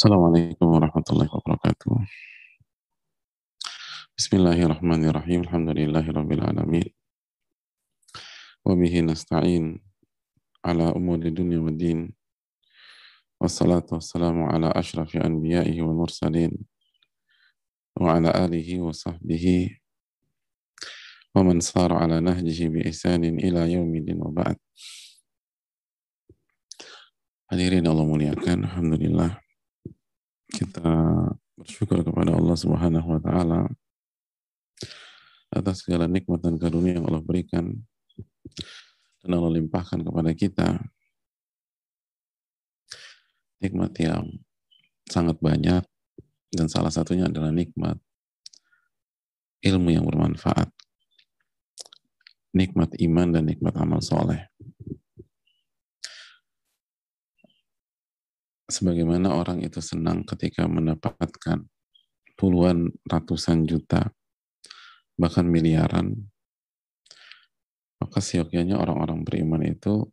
Assalamualaikum 0.00 0.64
warahmatullahi 0.64 1.28
wabarakatuh. 1.28 1.92
Bismillahirrahmanirrahim. 4.16 5.44
Alhamdulillahirabbil 5.44 6.40
alamin. 6.40 6.88
Wa 8.64 8.80
bihi 8.80 9.04
nasta'in 9.04 9.76
ala 10.64 10.96
umuri 10.96 11.28
dunya 11.28 11.60
waddin. 11.60 12.16
Wassalatu 13.36 14.00
wassalamu 14.00 14.48
ala 14.48 14.72
ashrafi 14.72 15.20
anbiya'ihi 15.20 15.84
wal 15.84 15.92
mursalin 15.92 16.56
wa 17.92 18.16
ala 18.16 18.32
alihi 18.32 18.80
wa 18.80 18.96
sahbihi 18.96 19.84
wa 21.36 21.44
man 21.44 21.60
sara 21.60 22.00
ala 22.00 22.24
nahjihi 22.24 22.72
bi 22.72 22.88
ihsanin 22.88 23.36
ila 23.36 23.68
yaumidin 23.68 24.16
wa 24.16 24.32
ba'd. 24.32 24.56
Hadirin 27.52 27.84
Allah 27.84 28.08
muliakan, 28.08 28.64
Alhamdulillah 28.64 29.49
kita 30.50 30.90
bersyukur 31.54 32.02
kepada 32.02 32.34
Allah 32.34 32.56
Subhanahu 32.58 33.08
wa 33.16 33.20
taala 33.22 33.60
atas 35.50 35.82
segala 35.82 36.06
nikmat 36.06 36.40
dan 36.42 36.58
karunia 36.58 36.98
yang 36.98 37.06
Allah 37.10 37.22
berikan 37.22 37.74
dan 39.20 39.30
Allah 39.36 39.52
limpahkan 39.60 40.00
kepada 40.00 40.30
kita. 40.32 40.68
Nikmat 43.60 43.92
yang 44.00 44.24
sangat 45.04 45.36
banyak 45.36 45.84
dan 46.48 46.66
salah 46.72 46.88
satunya 46.88 47.28
adalah 47.28 47.52
nikmat 47.52 48.00
ilmu 49.60 49.92
yang 49.92 50.08
bermanfaat. 50.08 50.72
Nikmat 52.56 52.96
iman 52.98 53.28
dan 53.30 53.44
nikmat 53.46 53.76
amal 53.76 54.00
soleh 54.00 54.50
sebagaimana 58.70 59.34
orang 59.34 59.60
itu 59.66 59.82
senang 59.82 60.22
ketika 60.24 60.64
mendapatkan 60.70 61.66
puluhan 62.38 62.94
ratusan 63.04 63.68
juta 63.68 64.14
bahkan 65.20 65.44
miliaran 65.44 66.16
maka 68.00 68.24
siokianya 68.24 68.80
orang-orang 68.80 69.20
beriman 69.26 69.60
itu 69.60 70.08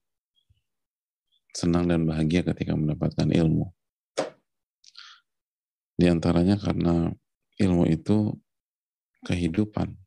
senang 1.58 1.90
dan 1.90 2.06
bahagia 2.06 2.46
ketika 2.46 2.78
mendapatkan 2.78 3.34
ilmu. 3.34 3.74
Di 5.98 6.06
antaranya 6.06 6.62
karena 6.62 7.10
ilmu 7.58 7.90
itu 7.90 8.38
kehidupan. 9.26 9.98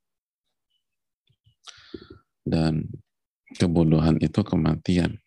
Dan 2.46 2.86
kebodohan 3.58 4.22
itu 4.22 4.46
kematian 4.46 5.18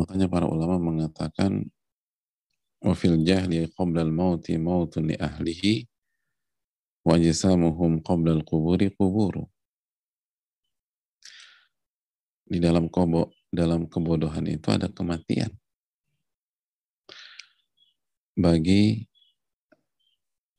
Makanya 0.00 0.32
para 0.32 0.48
ulama 0.48 0.80
mengatakan 0.80 1.68
wafil 2.80 3.20
jahli 3.20 3.68
qabla 3.68 4.00
al-mauti 4.00 4.56
mautun 4.56 5.12
li 5.12 5.16
ahlihi 5.20 5.84
wa 7.04 7.20
jisamuhum 7.20 8.00
qabla 8.00 8.32
al-quburi 8.40 8.88
quburu. 8.96 9.44
Di 12.48 12.56
dalam 12.64 12.88
kobo, 12.88 13.28
dalam 13.52 13.92
kebodohan 13.92 14.48
itu 14.48 14.72
ada 14.72 14.88
kematian. 14.88 15.52
Bagi 18.40 19.04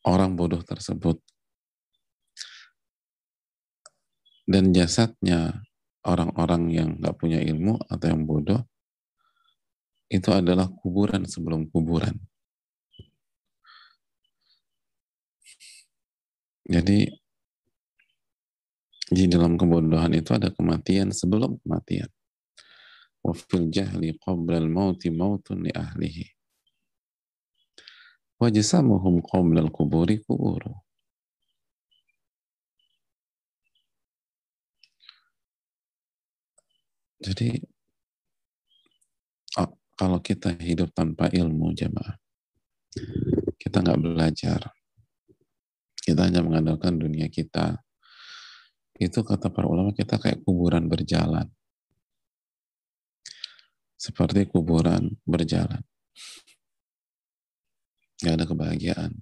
orang 0.05 0.37
bodoh 0.37 0.61
tersebut. 0.61 1.17
Dan 4.45 4.69
jasadnya 4.69 5.65
orang-orang 6.05 6.69
yang 6.69 6.89
nggak 7.01 7.17
punya 7.17 7.41
ilmu 7.41 7.81
atau 7.89 8.05
yang 8.05 8.23
bodoh 8.29 8.70
itu 10.11 10.27
adalah 10.27 10.67
kuburan 10.67 11.23
sebelum 11.23 11.71
kuburan. 11.71 12.19
Jadi 16.67 17.07
di 19.11 19.27
dalam 19.27 19.55
kebodohan 19.55 20.11
itu 20.15 20.35
ada 20.35 20.51
kematian 20.51 21.15
sebelum 21.15 21.55
kematian. 21.63 22.11
Wa 23.23 23.31
fil 23.31 23.71
jahli 23.71 24.15
qabla 24.19 24.59
al-mauti 24.59 25.07
mautun 25.11 25.63
li 25.63 25.71
ahlihi. 25.71 26.27
Wa 28.35 28.51
jisamuhum 28.51 29.23
qabla 29.23 29.63
al-kuburi 29.63 30.19
kuburu. 30.23 30.75
Jadi 37.21 37.61
kalau 40.01 40.17
kita 40.17 40.57
hidup 40.57 40.89
tanpa 40.97 41.29
ilmu 41.29 41.77
jemaah, 41.77 42.17
kita 43.61 43.85
nggak 43.85 44.01
belajar, 44.01 44.73
kita 46.01 46.25
hanya 46.25 46.41
mengandalkan 46.41 46.97
dunia 46.97 47.29
kita, 47.29 47.77
itu 48.97 49.21
kata 49.21 49.53
para 49.53 49.69
ulama 49.69 49.93
kita 49.93 50.17
kayak 50.17 50.41
kuburan 50.41 50.89
berjalan. 50.89 51.45
Seperti 53.93 54.49
kuburan 54.49 55.21
berjalan. 55.21 55.85
Gak 58.25 58.41
ada 58.41 58.45
kebahagiaan. 58.49 59.13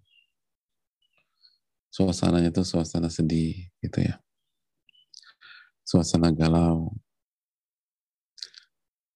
Suasananya 1.92 2.56
itu 2.56 2.64
suasana 2.64 3.12
sedih 3.12 3.68
gitu 3.84 4.00
ya. 4.00 4.24
Suasana 5.84 6.32
galau, 6.32 6.96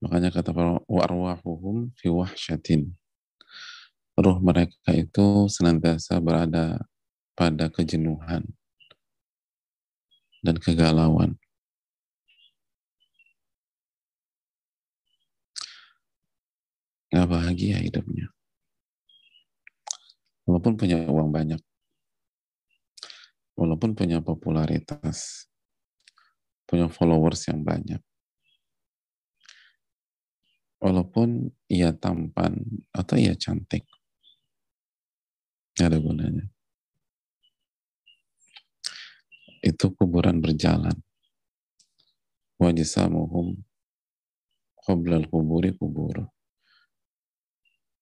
Makanya 0.03 0.35
kata 0.35 0.51
para 0.51 0.83
warwahuhum 0.83 1.95
fi 1.95 2.11
wahsyatin. 2.11 2.91
Ruh 4.19 4.37
mereka 4.43 4.91
itu 4.91 5.47
senantiasa 5.47 6.19
berada 6.19 6.83
pada 7.39 7.71
kejenuhan 7.71 8.43
dan 10.43 10.59
kegalauan. 10.59 11.39
Gak 17.15 17.29
bahagia 17.31 17.79
hidupnya. 17.79 18.27
Walaupun 20.43 20.75
punya 20.75 20.99
uang 21.07 21.31
banyak. 21.31 21.63
Walaupun 23.55 23.95
punya 23.95 24.19
popularitas. 24.19 25.47
Punya 26.67 26.91
followers 26.91 27.47
yang 27.47 27.63
banyak 27.63 28.03
walaupun 30.83 31.47
ia 31.71 31.95
tampan 31.95 32.59
atau 32.91 33.15
ia 33.15 33.31
cantik. 33.39 33.87
Tidak 35.71 35.87
ada 35.87 35.97
gunanya. 36.03 36.45
Itu 39.63 39.95
kuburan 39.95 40.43
berjalan. 40.43 40.93
Wajisamuhum 42.59 43.63
qoblal 44.75 45.31
kuburi 45.31 45.71
kubur. 45.71 46.27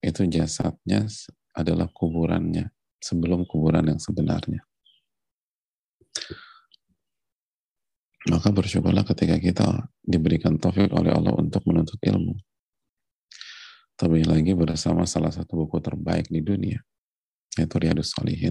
Itu 0.02 0.26
jasadnya 0.26 1.06
adalah 1.54 1.86
kuburannya 1.86 2.74
sebelum 2.98 3.46
kuburan 3.46 3.94
yang 3.94 4.02
sebenarnya. 4.02 4.66
Maka 8.26 8.50
bersyukurlah 8.50 9.06
ketika 9.06 9.38
kita 9.38 9.66
diberikan 10.02 10.58
taufik 10.58 10.90
oleh 10.90 11.14
Allah 11.14 11.34
untuk 11.38 11.62
menuntut 11.66 11.98
ilmu 12.02 12.38
Terlebih 14.02 14.26
lagi 14.34 14.52
bersama 14.58 15.06
salah 15.06 15.30
satu 15.30 15.62
buku 15.62 15.78
terbaik 15.78 16.26
di 16.26 16.42
dunia, 16.42 16.82
yaitu 17.54 17.78
Riyadus 17.78 18.10
Salihin. 18.10 18.50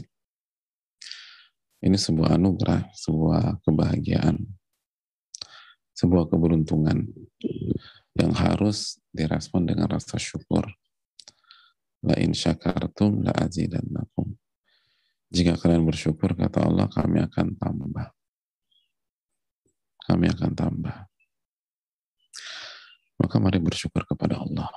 Ini 1.83 1.99
sebuah 1.99 2.39
anugerah, 2.39 2.87
sebuah 2.95 3.59
kebahagiaan, 3.59 4.47
sebuah 5.91 6.31
keberuntungan 6.31 7.03
yang 8.15 8.31
harus 8.31 9.03
direspon 9.11 9.67
dengan 9.67 9.91
rasa 9.91 10.15
syukur. 10.15 10.71
La 11.99 12.15
in 12.23 12.31
syakartum 12.31 13.19
la 13.19 13.35
azidannakum. 13.35 14.31
Jika 15.35 15.59
kalian 15.59 15.83
bersyukur, 15.83 16.31
kata 16.31 16.63
Allah, 16.63 16.87
kami 16.87 17.27
akan 17.27 17.59
tambah. 17.59 18.07
Kami 20.07 20.31
akan 20.31 20.51
tambah. 20.55 20.95
Maka 23.19 23.35
mari 23.35 23.59
bersyukur 23.59 24.07
kepada 24.07 24.39
Allah 24.39 24.71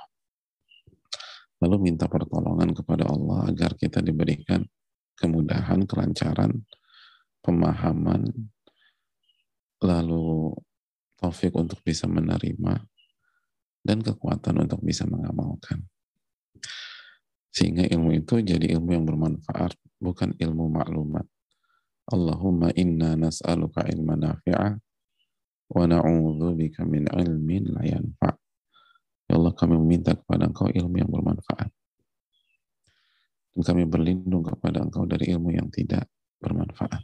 lalu 1.65 1.89
minta 1.89 2.05
pertolongan 2.05 2.77
kepada 2.77 3.09
Allah 3.09 3.49
agar 3.49 3.73
kita 3.73 4.05
diberikan 4.05 4.61
kemudahan, 5.17 5.81
kelancaran, 5.89 6.61
pemahaman, 7.41 8.29
lalu 9.81 10.53
taufik 11.17 11.57
untuk 11.57 11.81
bisa 11.81 12.05
menerima, 12.05 12.85
dan 13.81 13.97
kekuatan 14.05 14.61
untuk 14.61 14.77
bisa 14.85 15.09
mengamalkan. 15.09 15.81
Sehingga 17.49 17.89
ilmu 17.89 18.13
itu 18.13 18.45
jadi 18.45 18.77
ilmu 18.77 18.93
yang 18.93 19.05
bermanfaat, 19.09 19.73
bukan 19.97 20.37
ilmu 20.37 20.69
maklumat. 20.69 21.25
Allahumma 22.05 22.69
inna 22.77 23.17
nas'aluka 23.17 23.89
ilma 23.89 24.13
nafi'ah 24.13 24.77
wa 25.73 25.83
na'udhu 25.89 26.53
bika 26.53 26.85
min 26.85 27.09
ilmin 27.09 27.73
la 27.73 27.81
yanfa' 27.81 28.44
Ya 29.25 29.41
Allah 29.41 29.53
kami 29.57 29.75
meminta 29.81 30.13
kepada 30.13 30.45
engkau 30.45 30.69
ilmu 30.69 30.95
yang 31.01 31.09
bermanfaat. 31.09 31.69
Dan 33.55 33.61
kami 33.63 33.83
berlindung 33.87 34.43
kepada 34.45 34.83
engkau 34.83 35.07
dari 35.07 35.33
ilmu 35.33 35.49
yang 35.55 35.71
tidak 35.71 36.05
bermanfaat. 36.43 37.01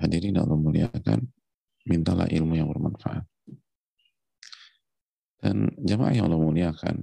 Hadirin 0.00 0.40
Allah 0.40 0.58
muliakan, 0.58 1.20
mintalah 1.86 2.26
ilmu 2.30 2.54
yang 2.56 2.68
bermanfaat. 2.70 3.24
Dan 5.44 5.68
jamaah 5.76 6.16
yang 6.16 6.26
Allah 6.32 6.40
muliakan, 6.40 6.96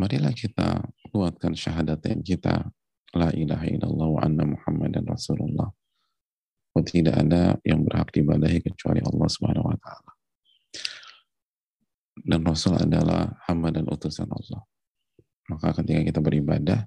marilah 0.00 0.32
kita 0.32 0.80
kuatkan 1.12 1.52
syahadatain 1.52 2.24
kita, 2.24 2.72
la 3.12 3.28
ilaha 3.36 3.68
illallah 3.68 4.08
wa 4.08 4.20
anna 4.24 4.48
muhammadan 4.48 5.04
rasulullah. 5.04 5.68
Oh, 6.70 6.86
tidak 6.86 7.18
ada 7.18 7.58
yang 7.66 7.82
berhak 7.82 8.14
diibadahi 8.14 8.62
kecuali 8.62 9.02
Allah 9.02 9.28
Subhanahu 9.28 9.66
wa 9.74 9.78
taala. 9.78 10.12
Dan 12.20 12.46
Rasul 12.46 12.78
adalah 12.78 13.32
hamba 13.48 13.74
dan 13.74 13.88
utusan 13.90 14.28
Allah. 14.30 14.62
Maka 15.50 15.82
ketika 15.82 16.00
kita 16.06 16.20
beribadah, 16.22 16.86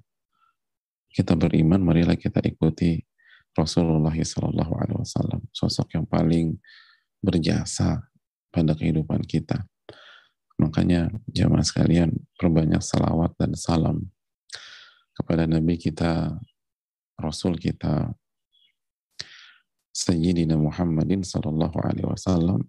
kita 1.12 1.36
beriman, 1.36 1.84
marilah 1.84 2.16
kita 2.16 2.40
ikuti 2.40 3.04
Rasulullah 3.52 4.14
Sallallahu 4.14 4.72
Alaihi 4.72 4.98
Wasallam, 4.98 5.40
sosok 5.52 5.94
yang 5.94 6.08
paling 6.08 6.58
berjasa 7.20 8.08
pada 8.48 8.72
kehidupan 8.72 9.20
kita. 9.22 9.62
Makanya 10.58 11.10
jamaah 11.28 11.66
sekalian 11.66 12.14
perbanyak 12.38 12.80
salawat 12.80 13.34
dan 13.36 13.52
salam 13.58 14.06
kepada 15.14 15.46
Nabi 15.46 15.78
kita, 15.78 16.34
Rasul 17.18 17.58
kita, 17.58 18.10
Sayyidina 19.94 20.58
Muhammadin 20.58 21.22
Sallallahu 21.22 21.78
Alaihi 21.78 22.10
Wasallam 22.10 22.66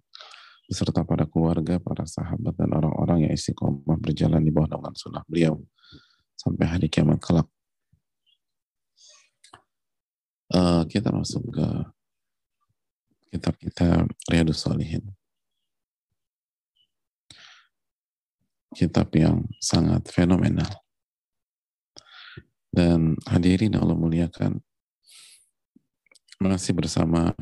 beserta 0.70 1.02
para 1.02 1.26
keluarga, 1.26 1.82
para 1.82 2.06
sahabat 2.06 2.54
dan 2.54 2.70
orang-orang 2.70 3.26
yang 3.26 3.32
istiqomah 3.34 3.98
berjalan 3.98 4.42
di 4.42 4.54
bawah 4.54 4.78
naungan 4.78 4.94
sunnah 4.94 5.26
beliau 5.26 5.58
sampai 6.38 6.66
hari 6.70 6.86
kiamat 6.86 7.18
kelak. 7.18 7.50
Uh, 10.46 10.86
kita 10.86 11.10
masuk 11.10 11.42
ke 11.50 11.66
kitab 13.34 13.54
kita 13.58 14.06
Riyadus 14.30 14.62
Salihin. 14.62 15.02
Kitab 18.70 19.10
yang 19.18 19.50
sangat 19.58 20.06
fenomenal. 20.14 20.68
Dan 22.70 23.16
hadirin 23.24 23.72
Allah 23.74 23.96
muliakan, 23.96 24.60
masih 26.36 26.76
bersama 26.76 27.32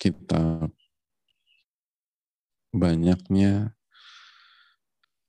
kita 0.00 0.72
banyaknya 2.72 3.76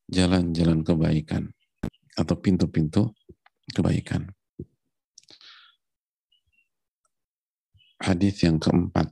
jalan-jalan 0.08 0.82
kebaikan 0.82 1.52
atau 2.16 2.36
pintu-pintu 2.40 3.12
kebaikan. 3.76 4.32
Hadis 8.04 8.44
yang 8.44 8.60
keempat. 8.60 9.12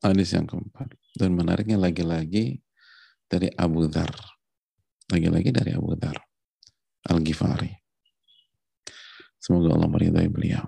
Hadis 0.00 0.32
yang 0.32 0.48
keempat. 0.48 0.88
Dan 1.12 1.36
menariknya 1.36 1.76
lagi-lagi 1.76 2.64
dari 3.28 3.52
Abu 3.60 3.84
Dhar. 3.92 4.08
Lagi-lagi 5.12 5.52
dari 5.52 5.76
Abu 5.76 5.92
Dhar. 6.00 6.16
Al-Ghifari. 7.12 7.72
Semoga 9.36 9.76
Allah 9.76 9.88
meridai 9.88 10.28
beliau. 10.32 10.64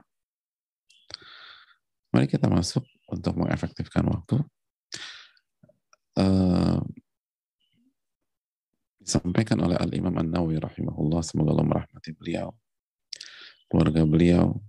Mari 2.12 2.28
kita 2.28 2.44
masuk 2.44 2.84
untuk 3.08 3.32
mengefektifkan 3.40 4.04
waktu. 4.04 4.36
Uh, 6.12 6.76
disampaikan 9.00 9.58
oleh 9.64 9.80
Al-Imam 9.80 10.12
An-Nawawi 10.12 10.60
rahimahullah, 10.60 11.24
semoga 11.24 11.56
Allah 11.56 11.66
merahmati 11.66 12.12
beliau, 12.12 12.52
keluarga 13.72 14.04
beliau, 14.04 14.60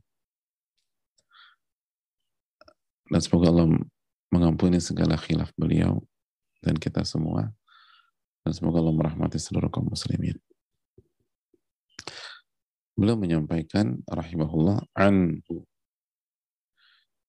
dan 3.11 3.19
semoga 3.19 3.51
Allah 3.51 3.67
mengampuni 4.31 4.79
segala 4.79 5.19
khilaf 5.19 5.51
beliau 5.59 6.01
dan 6.63 6.79
kita 6.79 7.03
semua, 7.03 7.51
dan 8.41 8.51
semoga 8.55 8.79
Allah 8.79 8.95
merahmati 8.95 9.37
seluruh 9.37 9.67
kaum 9.67 9.91
muslimin. 9.91 10.39
Beliau 12.95 13.19
menyampaikan 13.19 13.99
rahimahullah 14.07 14.81
anhu 14.95 15.67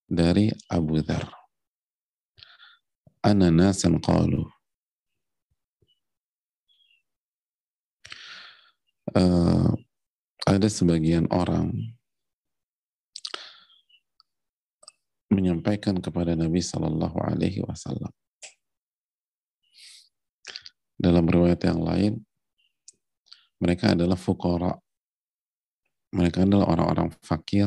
dari 0.08 0.52
Abu 0.68 1.00
Dhar. 1.00 1.28
Ana 3.24 3.48
nasan 3.48 4.00
qalu. 4.04 4.44
Uh, 9.14 9.70
ada 10.44 10.68
sebagian 10.68 11.24
orang 11.32 11.72
menyampaikan 15.32 15.98
kepada 15.98 16.36
Nabi 16.36 16.60
Shallallahu 16.60 17.18
Alaihi 17.18 17.64
Wasallam. 17.64 18.12
Dalam 20.94 21.26
riwayat 21.26 21.60
yang 21.66 21.82
lain, 21.82 22.12
mereka 23.58 23.92
adalah 23.96 24.14
fukara. 24.14 24.72
Mereka 26.14 26.46
adalah 26.46 26.70
orang-orang 26.70 27.08
fakir 27.24 27.66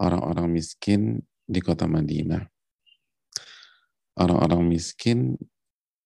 orang-orang 0.00 0.48
miskin 0.52 1.24
di 1.46 1.60
kota 1.62 1.88
Madinah. 1.88 2.44
Orang-orang 4.16 4.64
miskin 4.64 5.36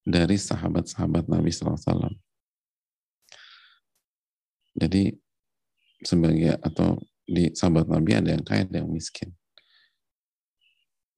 dari 0.03 0.35
sahabat-sahabat 0.35 1.31
Nabi 1.31 1.51
SAW. 1.55 2.11
Jadi 4.75 5.15
sebagai 6.03 6.59
atau 6.59 6.99
di 7.27 7.53
sahabat 7.55 7.87
Nabi 7.87 8.19
ada 8.19 8.35
yang 8.35 8.43
kaya, 8.43 8.67
ada 8.67 8.83
yang 8.83 8.91
miskin. 8.91 9.31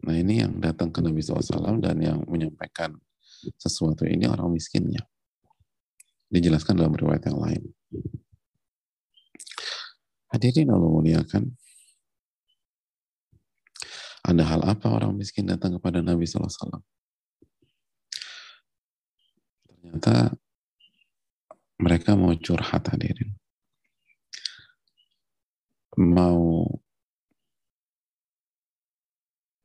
Nah 0.03 0.19
ini 0.19 0.43
yang 0.43 0.59
datang 0.59 0.91
ke 0.91 0.99
Nabi 0.99 1.23
SAW 1.23 1.79
dan 1.79 1.97
yang 2.03 2.21
menyampaikan 2.27 2.99
sesuatu 3.57 4.05
ini 4.05 4.27
orang 4.27 4.51
miskinnya. 4.51 5.07
Dijelaskan 6.33 6.81
dalam 6.81 6.93
riwayat 6.97 7.29
yang 7.29 7.39
lain. 7.39 7.63
Hadirin 10.33 10.73
Allah 10.73 10.91
muliakan, 10.91 11.45
ada 14.23 14.43
hal 14.47 14.63
apa 14.63 14.87
orang 14.87 15.19
miskin 15.19 15.51
datang 15.51 15.75
kepada 15.79 15.99
Nabi 15.99 16.23
SAW? 16.23 16.79
Ternyata 19.67 20.31
mereka 21.83 22.15
mau 22.15 22.31
curhat 22.39 22.87
hadirin. 22.95 23.35
Mau 25.99 26.71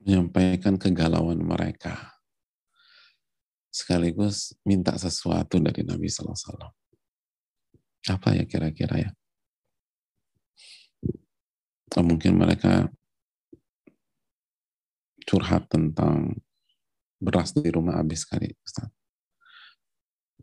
menyampaikan 0.02 0.74
kegalauan 0.74 1.38
mereka. 1.38 2.18
Sekaligus 3.70 4.58
minta 4.66 4.98
sesuatu 4.98 5.62
dari 5.62 5.86
Nabi 5.86 6.10
SAW. 6.10 6.74
Apa 8.10 8.34
ya 8.34 8.42
kira-kira 8.42 9.06
ya? 9.06 9.10
Atau 11.88 12.02
mungkin 12.02 12.36
mereka 12.36 12.90
curhat 15.28 15.68
tentang 15.68 16.32
beras 17.20 17.52
di 17.52 17.68
rumah 17.68 18.00
habis 18.00 18.24
kali 18.24 18.48
Ustaz. 18.64 18.88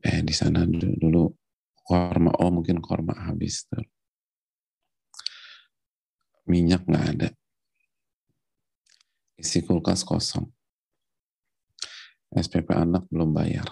Eh 0.06 0.22
di 0.22 0.30
sana 0.38 0.62
dulu, 0.70 0.94
dulu 1.02 1.24
korma, 1.82 2.30
oh 2.38 2.54
mungkin 2.54 2.78
korma 2.78 3.18
habis 3.26 3.66
tuh. 3.66 3.82
Minyak 6.46 6.86
nggak 6.86 7.06
ada. 7.18 7.30
Isi 9.42 9.66
kulkas 9.66 10.06
kosong. 10.06 10.46
SPP 12.30 12.70
anak 12.70 13.10
belum 13.10 13.34
bayar. 13.34 13.66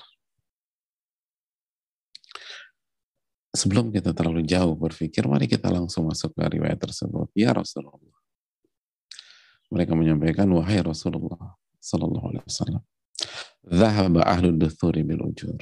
Sebelum 3.53 3.93
kita 3.93 4.17
terlalu 4.17 4.41
jauh 4.50 4.74
berpikir, 4.74 5.29
mari 5.29 5.46
kita 5.46 5.70
langsung 5.70 6.10
masuk 6.10 6.34
ke 6.34 6.58
riwayat 6.58 6.82
tersebut. 6.82 7.29
Ya 7.38 7.53
Rasulullah 7.53 8.23
mereka 9.74 9.98
menyampaikan 9.98 10.46
wahai 10.53 10.86
Rasulullah 10.86 11.58
sallallahu 11.82 12.30
alaihi 12.30 12.46
wasallam 12.46 12.84
zahaba 13.65 14.22
ahlu 14.27 14.53
duthuri 14.53 15.01
bil 15.01 15.25
ujur. 15.25 15.58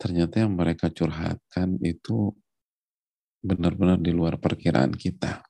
Ternyata 0.00 0.42
yang 0.42 0.58
mereka 0.58 0.90
curhatkan 0.90 1.78
itu 1.78 2.34
benar-benar 3.38 4.02
di 4.02 4.10
luar 4.10 4.34
perkiraan 4.34 4.98
kita. 4.98 5.46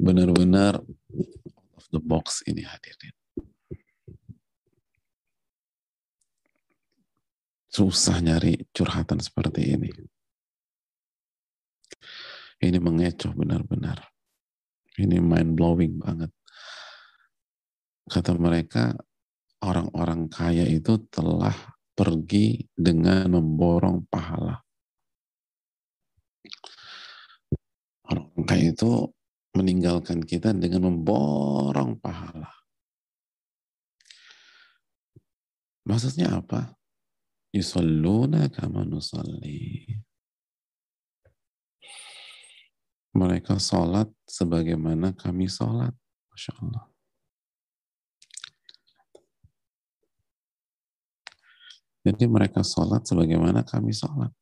Benar-benar 0.00 0.80
of 1.76 1.84
the 1.92 2.00
box 2.00 2.40
ini 2.48 2.64
hadirin. 2.64 3.12
Susah 7.68 8.22
nyari 8.22 8.64
curhatan 8.72 9.20
seperti 9.20 9.76
ini. 9.76 9.92
Ini 12.64 12.80
mengecoh 12.80 13.36
benar-benar 13.36 14.13
Ini 14.94 15.18
mind 15.18 15.58
blowing 15.58 15.98
banget. 15.98 16.30
Kata 18.06 18.36
mereka, 18.36 18.94
orang-orang 19.64 20.28
kaya 20.28 20.68
itu 20.68 21.00
telah 21.10 21.56
pergi 21.96 22.62
dengan 22.76 23.32
memborong 23.32 24.06
pahala. 24.06 24.60
Orang 28.04 28.44
kaya 28.44 28.70
itu 28.76 29.08
meninggalkan 29.56 30.20
kita 30.20 30.52
dengan 30.52 30.90
memborong 30.90 31.96
pahala. 32.02 32.50
Maksudnya 35.86 36.38
apa? 36.38 36.74
Yusalluna 37.54 38.50
kama 38.50 38.82
nusalli. 38.82 40.03
Mereka 43.14 43.62
sholat 43.62 44.10
sebagaimana 44.26 45.14
kami 45.14 45.46
sholat. 45.46 45.94
Masya 46.34 46.52
Allah. 46.58 46.84
Jadi 52.04 52.24
mereka 52.28 52.60
sholat 52.60 53.06
sebagaimana 53.06 53.62
kami 53.64 53.94
sholat. 53.94 54.34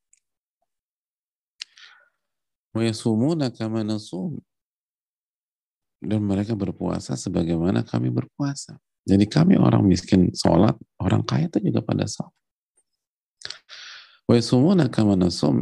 Dan 6.02 6.24
mereka 6.26 6.56
berpuasa 6.56 7.14
sebagaimana 7.14 7.86
kami 7.86 8.10
berpuasa. 8.10 8.80
Jadi 9.06 9.28
kami 9.28 9.54
orang 9.60 9.86
miskin 9.86 10.32
sholat, 10.34 10.74
orang 10.98 11.22
kaya 11.22 11.46
itu 11.46 11.60
juga 11.70 11.84
pada 11.84 12.08
sholat. 12.08 12.32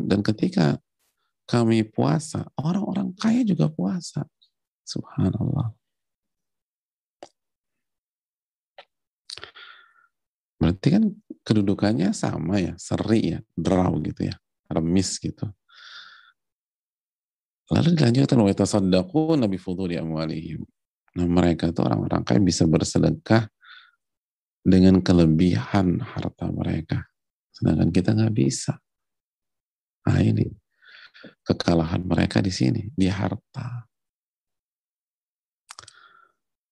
Dan 0.07 0.21
ketika 0.23 0.79
kami 1.51 1.83
puasa, 1.83 2.47
orang-orang 2.55 3.11
kaya 3.19 3.43
juga 3.43 3.67
puasa. 3.67 4.23
Subhanallah. 4.87 5.75
Berarti 10.63 10.89
kan 10.95 11.05
kedudukannya 11.43 12.15
sama 12.15 12.63
ya, 12.63 12.79
seri 12.79 13.35
ya, 13.35 13.39
draw 13.59 13.99
gitu 13.99 14.31
ya, 14.31 14.37
remis 14.71 15.19
gitu. 15.19 15.51
Lalu 17.75 17.99
dilanjutkan 17.99 18.39
wa 18.39 18.55
tasaddaqu 18.55 19.35
nabi 19.35 19.59
fuduli 19.59 19.99
amwalihim. 19.99 20.63
Nah, 21.19 21.27
mereka 21.27 21.75
itu 21.75 21.83
orang-orang 21.83 22.23
kaya 22.23 22.39
bisa 22.39 22.63
bersedekah 22.71 23.51
dengan 24.63 25.03
kelebihan 25.03 25.99
harta 25.99 26.47
mereka. 26.55 27.11
Sedangkan 27.51 27.91
kita 27.91 28.15
nggak 28.15 28.35
bisa. 28.37 28.79
Nah 30.07 30.19
ini 30.23 30.49
kekalahan 31.45 32.03
mereka 32.05 32.41
di 32.41 32.53
sini, 32.53 32.89
di 32.93 33.07
harta. 33.09 33.87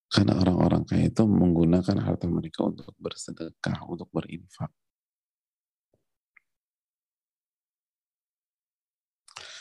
Karena 0.08 0.40
orang-orang 0.40 0.88
kaya 0.88 1.12
itu 1.12 1.22
menggunakan 1.28 1.96
harta 2.00 2.24
mereka 2.28 2.64
untuk 2.64 2.96
bersedekah, 2.96 3.84
untuk 3.84 4.08
berinfak. 4.08 4.72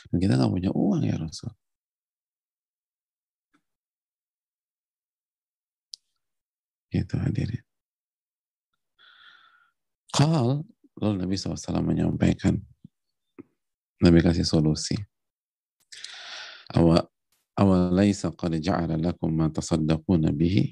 Dan 0.08 0.16
kita 0.24 0.40
nggak 0.40 0.52
punya 0.52 0.70
uang 0.72 1.04
ya 1.04 1.20
Rasul. 1.20 1.52
Itu 6.88 7.20
hadirin. 7.20 7.60
Kal, 10.08 10.64
lalu 10.96 11.14
Nabi 11.20 11.36
SAW 11.36 11.84
menyampaikan, 11.84 12.64
Nabi 13.98 14.22
kasih 14.22 14.46
solusi. 14.46 14.94
Awa 16.70 17.02
awalaisa 17.58 18.30
qad 18.30 18.54
ja'ala 18.62 18.94
lakum 18.94 19.32
ma 19.34 19.50
tasaddaquna 19.50 20.30
bihi? 20.30 20.70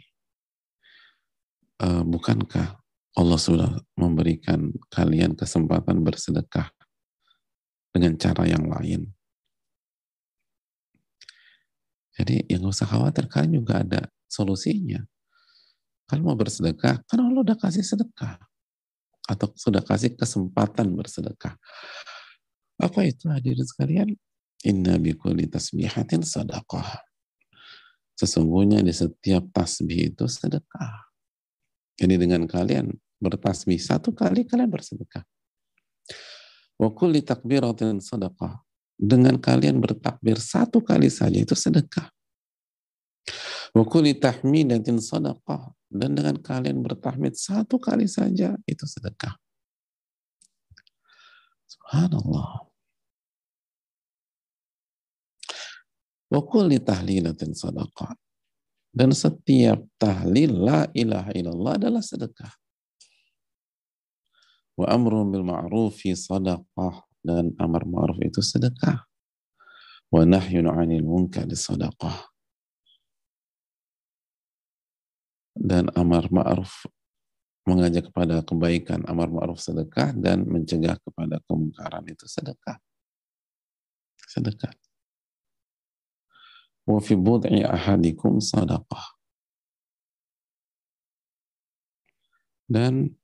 Uh, 1.76 2.06
bukankah 2.06 2.78
Allah 3.16 3.40
sudah 3.40 3.70
memberikan 3.98 4.72
kalian 4.92 5.34
kesempatan 5.34 6.00
bersedekah 6.04 6.70
dengan 7.90 8.14
cara 8.20 8.46
yang 8.46 8.64
lain? 8.68 9.10
Jadi 12.16 12.48
yang 12.48 12.64
usah 12.64 12.88
khawatir, 12.88 13.28
kalian 13.28 13.60
juga 13.60 13.84
ada 13.84 14.08
solusinya. 14.24 15.04
Kalau 16.06 16.32
mau 16.32 16.38
bersedekah, 16.38 17.04
kan 17.04 17.18
Allah 17.20 17.42
udah 17.44 17.58
kasih 17.58 17.84
sedekah. 17.84 18.40
Atau 19.26 19.52
sudah 19.58 19.82
kasih 19.82 20.14
kesempatan 20.16 20.94
bersedekah. 20.96 21.58
Apa 22.76 23.08
itu 23.08 23.32
hadirin 23.32 23.64
sekalian? 23.64 24.08
Inna 24.68 25.00
bikulli 25.00 25.48
tasbihatin 25.48 26.20
sadaqah. 26.24 27.00
Sesungguhnya 28.16 28.80
di 28.80 28.92
setiap 28.92 29.52
tasbih 29.52 30.12
itu 30.12 30.24
sedekah. 30.24 31.08
Jadi 31.96 32.16
dengan 32.16 32.44
kalian 32.48 32.92
bertasbih 33.20 33.80
satu 33.80 34.12
kali 34.12 34.44
kalian 34.44 34.68
bersedekah. 34.68 35.24
Wa 36.76 36.92
kulli 36.92 37.24
takbiratin 37.24 38.00
sadaqah. 38.00 38.60
Dengan 38.96 39.36
kalian 39.36 39.76
bertakbir 39.76 40.40
satu 40.40 40.80
kali 40.80 41.12
saja 41.12 41.36
itu 41.36 41.52
sedekah. 41.52 42.08
Wa 43.76 43.84
kulli 43.84 44.16
tahmidatin 44.16 45.00
sadaqah. 45.00 45.76
Dan 45.86 46.18
dengan 46.18 46.36
kalian 46.42 46.82
bertahmid 46.82 47.38
satu 47.38 47.78
kali 47.78 48.10
saja 48.10 48.58
itu 48.66 48.84
sedekah. 48.84 49.38
Subhanallah. 51.70 52.65
Wa 56.26 56.42
kulli 56.42 56.82
tahlilatin 56.82 57.54
sadaqah. 57.54 58.14
Dan 58.90 59.12
setiap 59.12 59.82
tahlil 60.00 60.56
la 60.56 60.88
ilaha 60.96 61.30
illallah 61.36 61.72
adalah 61.76 62.02
sedekah. 62.02 62.52
Wa 64.76 64.88
amrun 64.90 65.28
bil 65.30 65.44
ma'rufi 65.44 66.16
sadaqah. 66.16 67.04
Dan 67.20 67.52
amar 67.58 67.84
ma'ruf 67.84 68.22
itu 68.22 68.38
sedekah. 68.38 69.02
Wa 70.10 70.22
nahyun 70.22 70.70
'anil 70.70 71.06
munkar 71.06 71.46
sadaqah. 71.50 72.30
Dan 75.56 75.90
amar 75.96 76.30
ma'ruf 76.30 76.86
mengajak 77.66 78.14
kepada 78.14 78.46
kebaikan, 78.46 79.02
amar 79.10 79.26
ma'ruf 79.26 79.58
sedekah 79.58 80.14
dan 80.14 80.46
mencegah 80.46 80.94
kepada 81.02 81.42
kemungkaran 81.50 82.06
itu 82.06 82.22
sedekah. 82.30 82.78
Sedekah. 84.30 84.85
Wa 86.86 87.02
fi 87.02 87.18
bud'i 87.18 87.66
ahadikum 87.66 88.38
sadaqah. 88.38 89.18
Dan 92.66 93.14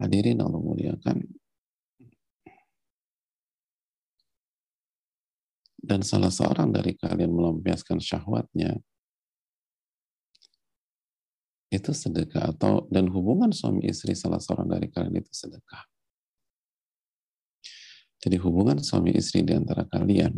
hadirin 0.00 0.40
Allah 0.44 0.60
muliakan 0.60 1.24
dan 5.86 6.02
salah 6.04 6.28
seorang 6.28 6.74
dari 6.74 6.92
kalian 6.98 7.32
melampiaskan 7.32 7.96
syahwatnya 8.02 8.76
itu 11.70 11.90
sedekah 11.94 12.56
atau 12.56 12.84
dan 12.90 13.08
hubungan 13.08 13.54
suami 13.54 13.86
istri 13.86 14.12
salah 14.18 14.42
seorang 14.42 14.66
dari 14.70 14.90
kalian 14.90 15.22
itu 15.22 15.32
sedekah. 15.32 15.86
Jadi 18.20 18.36
hubungan 18.42 18.82
suami 18.82 19.14
istri 19.14 19.46
di 19.46 19.54
antara 19.54 19.86
kalian 19.86 20.34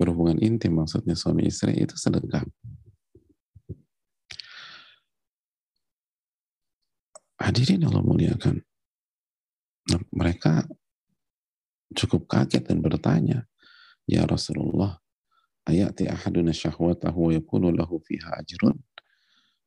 berhubungan 0.00 0.40
intim 0.40 0.80
maksudnya 0.80 1.12
suami 1.12 1.44
istri 1.44 1.76
itu 1.76 1.92
sedekah. 1.92 2.40
Hadirin 7.36 7.84
Allah 7.84 8.00
muliakan. 8.00 8.64
Nah, 9.92 10.00
mereka 10.12 10.64
cukup 11.92 12.24
kaget 12.24 12.64
dan 12.64 12.80
bertanya, 12.80 13.44
Ya 14.08 14.24
Rasulullah, 14.24 14.96
ayati 15.68 16.08
ahaduna 16.08 16.56
syahwatahu 16.56 17.28
wa 17.28 17.30
yakunu 17.36 17.68
lahu 17.68 18.00
fiha 18.00 18.40
ajrun. 18.40 18.80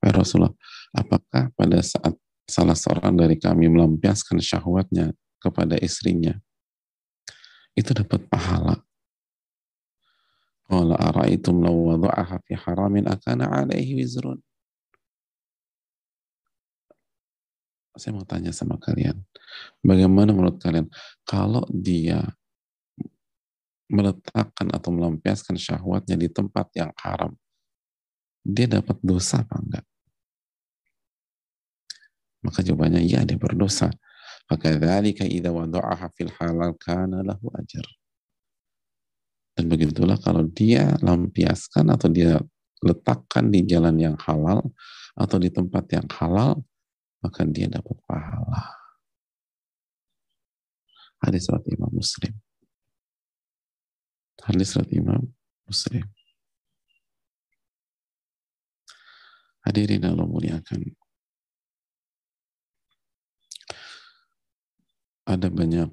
Ya 0.02 0.12
Rasulullah, 0.14 0.54
apakah 0.98 1.54
pada 1.54 1.78
saat 1.86 2.18
salah 2.50 2.76
seorang 2.76 3.16
dari 3.16 3.38
kami 3.38 3.70
melampiaskan 3.70 4.42
syahwatnya 4.42 5.14
kepada 5.38 5.78
istrinya, 5.82 6.38
itu 7.74 7.90
dapat 7.94 8.26
pahala 8.30 8.86
Qala 10.64 10.96
araitum 10.96 11.60
law 11.60 11.76
wada'aha 11.76 12.40
fi 12.48 12.56
haramin 12.56 13.06
akana 13.08 13.52
alaihi 13.52 14.00
wizrun. 14.00 14.40
Saya 17.94 18.18
mau 18.18 18.26
tanya 18.26 18.50
sama 18.50 18.82
kalian, 18.82 19.22
bagaimana 19.86 20.34
menurut 20.34 20.58
kalian 20.58 20.90
kalau 21.30 21.62
dia 21.70 22.26
meletakkan 23.86 24.74
atau 24.74 24.90
melampiaskan 24.90 25.54
syahwatnya 25.62 26.18
di 26.18 26.26
tempat 26.26 26.74
yang 26.74 26.90
haram, 26.98 27.38
dia 28.42 28.66
dapat 28.66 28.98
dosa 29.06 29.46
apa 29.46 29.62
enggak? 29.62 29.86
Maka 32.44 32.60
jawabannya 32.66 33.06
iya 33.06 33.22
dia 33.24 33.38
berdosa. 33.40 33.94
Maka 34.52 34.76
dzalika 34.76 35.24
idza 35.24 35.54
wada'aha 35.54 36.12
fil 36.18 36.34
halal 36.36 36.76
kana 36.76 37.24
lahu 37.24 37.48
ajr. 37.56 37.86
Dan 39.54 39.70
begitulah 39.70 40.18
kalau 40.18 40.50
dia 40.50 40.98
lampiaskan 41.02 41.94
atau 41.94 42.10
dia 42.10 42.42
letakkan 42.82 43.54
di 43.54 43.62
jalan 43.64 43.96
yang 44.02 44.18
halal 44.18 44.66
atau 45.14 45.38
di 45.38 45.54
tempat 45.54 45.86
yang 45.94 46.08
halal, 46.10 46.66
maka 47.22 47.46
dia 47.46 47.70
dapat 47.70 47.96
pahala. 48.10 48.84
Hadis 51.24 51.48
surat 51.48 51.64
Imam 51.70 51.88
Muslim. 51.94 52.34
Hadis 54.44 54.68
surat 54.76 54.90
Imam 54.92 55.22
Muslim. 55.64 56.04
Hadirin 59.64 60.04
Allah 60.04 60.28
muliakan. 60.28 60.92
Ada 65.24 65.48
banyak 65.48 65.88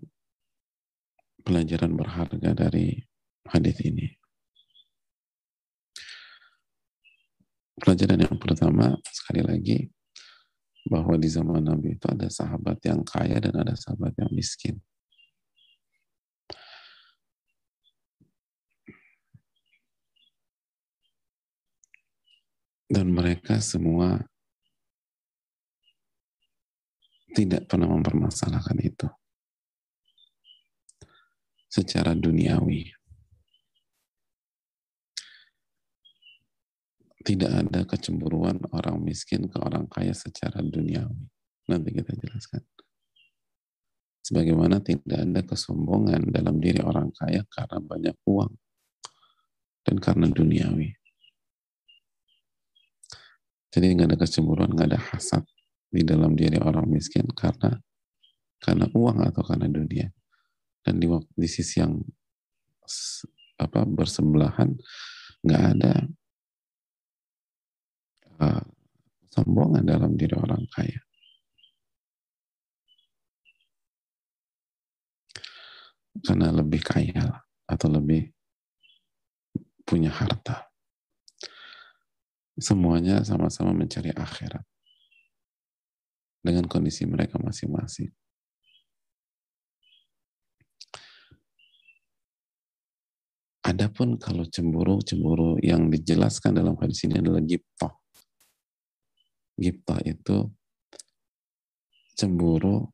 pelajaran 1.47 1.95
berharga 1.95 2.50
dari 2.50 2.99
hadis 3.49 3.78
ini. 3.80 4.20
Pelajaran 7.80 8.28
yang 8.28 8.37
pertama, 8.37 8.92
sekali 9.09 9.40
lagi, 9.40 9.78
bahwa 10.85 11.16
di 11.16 11.28
zaman 11.28 11.64
Nabi 11.64 11.97
itu 11.97 12.06
ada 12.09 12.28
sahabat 12.28 12.76
yang 12.85 13.00
kaya 13.04 13.40
dan 13.40 13.56
ada 13.56 13.73
sahabat 13.73 14.12
yang 14.20 14.28
miskin. 14.32 14.80
Dan 22.90 23.14
mereka 23.14 23.62
semua 23.62 24.18
tidak 27.30 27.70
pernah 27.70 27.87
mempermasalahkan 27.87 28.76
itu 28.82 29.06
secara 31.70 32.18
duniawi. 32.18 33.00
Tidak 37.30 37.46
ada 37.46 37.87
kecemburuan 37.87 38.58
orang 38.75 38.99
miskin 39.06 39.46
ke 39.46 39.62
orang 39.62 39.87
kaya 39.87 40.10
secara 40.10 40.58
duniawi. 40.66 41.30
Nanti 41.70 41.94
kita 41.94 42.10
jelaskan. 42.18 42.66
Sebagaimana 44.26 44.82
tidak 44.82 45.30
ada 45.30 45.40
kesombongan 45.46 46.26
dalam 46.34 46.58
diri 46.58 46.82
orang 46.82 47.14
kaya 47.14 47.46
karena 47.46 47.78
banyak 47.78 48.16
uang 48.26 48.50
dan 49.87 49.96
karena 50.02 50.26
duniawi. 50.26 50.90
Jadi 53.70 53.87
nggak 53.94 54.10
ada 54.10 54.18
kecemburuan, 54.18 54.75
nggak 54.75 54.88
ada 54.90 54.99
hasad 55.14 55.46
di 55.87 56.02
dalam 56.02 56.34
diri 56.34 56.58
orang 56.58 56.90
miskin 56.90 57.30
karena 57.30 57.78
karena 58.58 58.90
uang 58.90 59.22
atau 59.22 59.46
karena 59.46 59.70
dunia. 59.70 60.10
Dan 60.82 60.99
di, 60.99 61.06
di 61.38 61.46
sisi 61.46 61.78
yang 61.78 61.94
apa 63.62 63.87
bersebelahan 63.87 64.75
nggak 65.46 65.62
ada 65.78 66.10
uh, 68.40 68.64
sombongan 69.30 69.85
dalam 69.87 70.16
diri 70.16 70.35
orang 70.35 70.64
kaya. 70.73 71.00
Karena 76.20 76.52
lebih 76.52 76.82
kaya 76.85 77.44
atau 77.64 77.88
lebih 77.88 78.28
punya 79.87 80.12
harta 80.12 80.70
semuanya 82.61 83.25
sama-sama 83.25 83.73
mencari 83.73 84.12
akhirat 84.12 84.62
dengan 86.44 86.68
kondisi 86.68 87.09
mereka 87.09 87.40
masing-masing. 87.40 88.12
Adapun 93.60 94.17
kalau 94.17 94.49
cemburu-cemburu 94.49 95.60
yang 95.60 95.93
dijelaskan 95.93 96.58
dalam 96.58 96.75
hadis 96.80 97.04
ini 97.06 97.21
adalah 97.21 97.45
giptoh. 97.45 98.00
Giptoh 99.60 100.00
itu 100.08 100.49
cemburu 102.16 102.88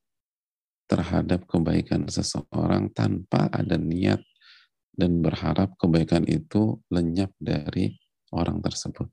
terhadap 0.90 1.46
kebaikan 1.46 2.10
seseorang 2.10 2.90
tanpa 2.90 3.46
ada 3.54 3.78
niat 3.78 4.18
dan 4.94 5.22
berharap 5.22 5.78
kebaikan 5.78 6.26
itu 6.26 6.82
lenyap 6.90 7.30
dari 7.38 7.94
orang 8.34 8.58
tersebut. 8.58 9.06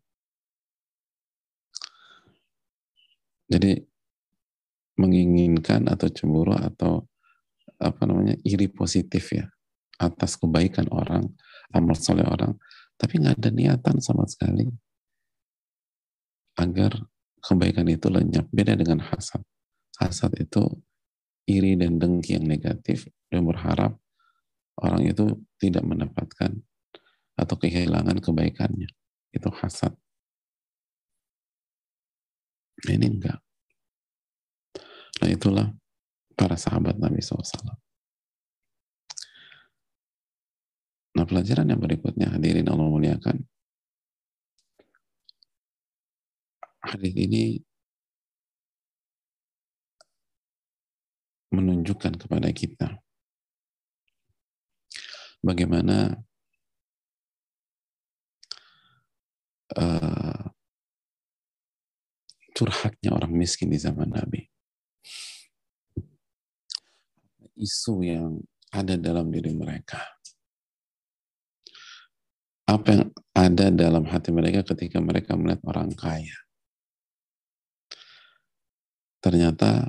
Jadi 3.50 3.78
menginginkan 4.98 5.86
atau 5.90 6.10
cemburu 6.10 6.58
atau 6.58 7.06
apa 7.78 8.02
namanya 8.10 8.38
iri 8.42 8.70
positif 8.70 9.34
ya 9.34 9.46
atas 10.02 10.42
kebaikan 10.42 10.90
orang, 10.90 11.30
amal 11.70 11.94
soleh 11.94 12.26
orang, 12.26 12.58
tapi 12.98 13.22
nggak 13.22 13.38
ada 13.38 13.50
niatan 13.54 13.98
sama 14.02 14.26
sekali 14.26 14.70
agar 16.58 17.13
kebaikan 17.44 17.86
itu 17.92 18.08
lenyap. 18.08 18.48
Beda 18.50 18.74
dengan 18.80 19.04
hasad. 19.04 19.44
Hasad 20.00 20.32
itu 20.40 20.64
iri 21.46 21.76
dan 21.76 22.00
dengki 22.00 22.40
yang 22.40 22.48
negatif 22.48 23.12
dan 23.28 23.44
berharap 23.44 24.00
orang 24.80 25.04
itu 25.04 25.44
tidak 25.60 25.84
mendapatkan 25.84 26.64
atau 27.36 27.56
kehilangan 27.60 28.24
kebaikannya. 28.24 28.90
Itu 29.36 29.52
hasad. 29.52 29.94
Ini 32.84 33.06
enggak. 33.06 33.40
Nah 35.24 35.30
itulah 35.30 35.68
para 36.36 36.58
sahabat 36.58 37.00
Nabi 37.00 37.24
SAW. 37.24 37.80
Nah 41.14 41.26
pelajaran 41.30 41.70
yang 41.70 41.80
berikutnya 41.80 42.34
hadirin 42.34 42.68
Allah 42.68 42.90
muliakan. 42.90 43.46
Hadis 46.84 47.16
ini 47.16 47.64
menunjukkan 51.54 52.18
kepada 52.18 52.50
kita 52.52 53.00
bagaimana 55.40 56.18
uh, 59.78 60.44
curhatnya 62.52 63.16
orang 63.16 63.32
miskin 63.32 63.70
di 63.70 63.78
zaman 63.78 64.10
Nabi. 64.10 64.44
Isu 67.54 68.02
yang 68.02 68.42
ada 68.74 68.98
dalam 68.98 69.30
diri 69.30 69.54
mereka. 69.54 70.02
Apa 72.66 72.90
yang 72.92 73.06
ada 73.38 73.66
dalam 73.70 74.10
hati 74.10 74.34
mereka 74.34 74.66
ketika 74.74 74.98
mereka 74.98 75.38
melihat 75.38 75.62
orang 75.70 75.94
kaya. 75.94 76.43
Ternyata 79.24 79.88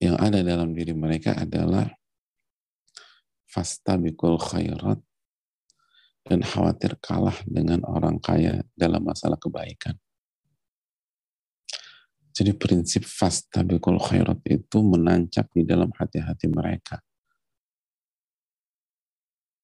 yang 0.00 0.16
ada 0.16 0.40
dalam 0.40 0.72
diri 0.72 0.96
mereka 0.96 1.36
adalah 1.36 1.92
fastabikul 3.52 4.40
khairat 4.40 4.96
dan 6.24 6.40
khawatir 6.40 6.96
kalah 7.04 7.36
dengan 7.44 7.84
orang 7.84 8.16
kaya 8.16 8.64
dalam 8.72 9.04
masalah 9.04 9.36
kebaikan. 9.36 9.92
Jadi 12.32 12.56
prinsip 12.56 13.04
fastabikul 13.04 14.00
khairat 14.00 14.40
itu 14.48 14.80
menancap 14.80 15.52
di 15.52 15.68
dalam 15.68 15.92
hati-hati 15.92 16.48
mereka. 16.48 17.04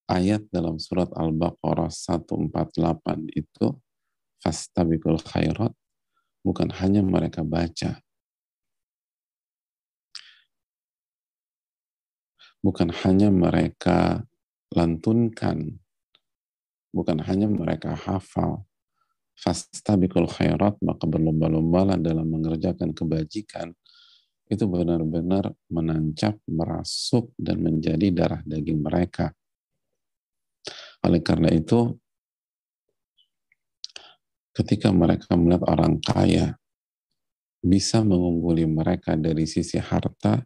Ayat 0.05 0.45
dalam 0.53 0.77
surat 0.77 1.09
Al-Baqarah 1.17 1.89
148 1.89 2.53
itu 3.33 3.67
fastabikul 4.39 5.19
khairat 5.19 5.71
bukan 6.43 6.71
hanya 6.79 7.03
mereka 7.03 7.43
baca, 7.43 7.99
bukan 12.63 12.91
hanya 13.03 13.31
mereka 13.31 14.23
lantunkan. 14.73 15.79
Bukan 16.89 17.21
hanya 17.21 17.45
mereka 17.45 17.93
hafal. 17.93 18.65
Fastabikul 19.37 20.27
khairat 20.27 20.81
maka 20.83 21.05
berlomba-lombalah 21.05 21.95
dalam 22.01 22.27
mengerjakan 22.27 22.91
kebajikan. 22.91 23.71
Itu 24.49 24.65
benar-benar 24.65 25.53
menancap, 25.69 26.41
merasuk 26.49 27.29
dan 27.37 27.61
menjadi 27.61 28.09
darah 28.09 28.41
daging 28.41 28.81
mereka. 28.81 29.29
Oleh 31.05 31.21
karena 31.21 31.53
itu, 31.53 31.93
ketika 34.59 34.91
mereka 34.91 35.39
melihat 35.39 35.63
orang 35.71 36.03
kaya 36.03 36.59
bisa 37.63 38.03
mengungguli 38.03 38.67
mereka 38.67 39.15
dari 39.15 39.47
sisi 39.47 39.79
harta, 39.79 40.43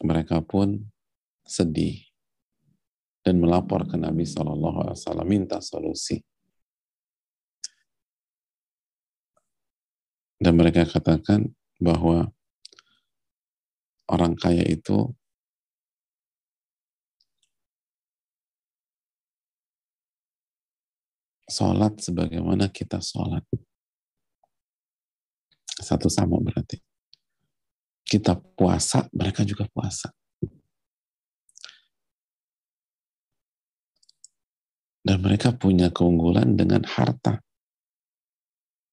mereka 0.00 0.40
pun 0.40 0.80
sedih 1.44 2.00
dan 3.20 3.36
melapor 3.36 3.84
ke 3.84 4.00
Nabi 4.00 4.24
SAW 4.24 4.96
minta 5.28 5.60
solusi. 5.60 6.16
Dan 10.40 10.58
mereka 10.58 10.88
katakan 10.88 11.52
bahwa 11.76 12.32
orang 14.10 14.34
kaya 14.34 14.64
itu 14.64 15.12
sholat 21.52 22.00
sebagaimana 22.00 22.72
kita 22.72 23.04
sholat. 23.04 23.44
Satu 25.76 26.08
sama 26.08 26.40
berarti. 26.40 26.80
Kita 28.08 28.36
puasa, 28.36 29.04
mereka 29.12 29.44
juga 29.44 29.68
puasa. 29.68 30.08
Dan 35.02 35.18
mereka 35.20 35.52
punya 35.52 35.90
keunggulan 35.92 36.56
dengan 36.56 36.86
harta. 36.88 37.42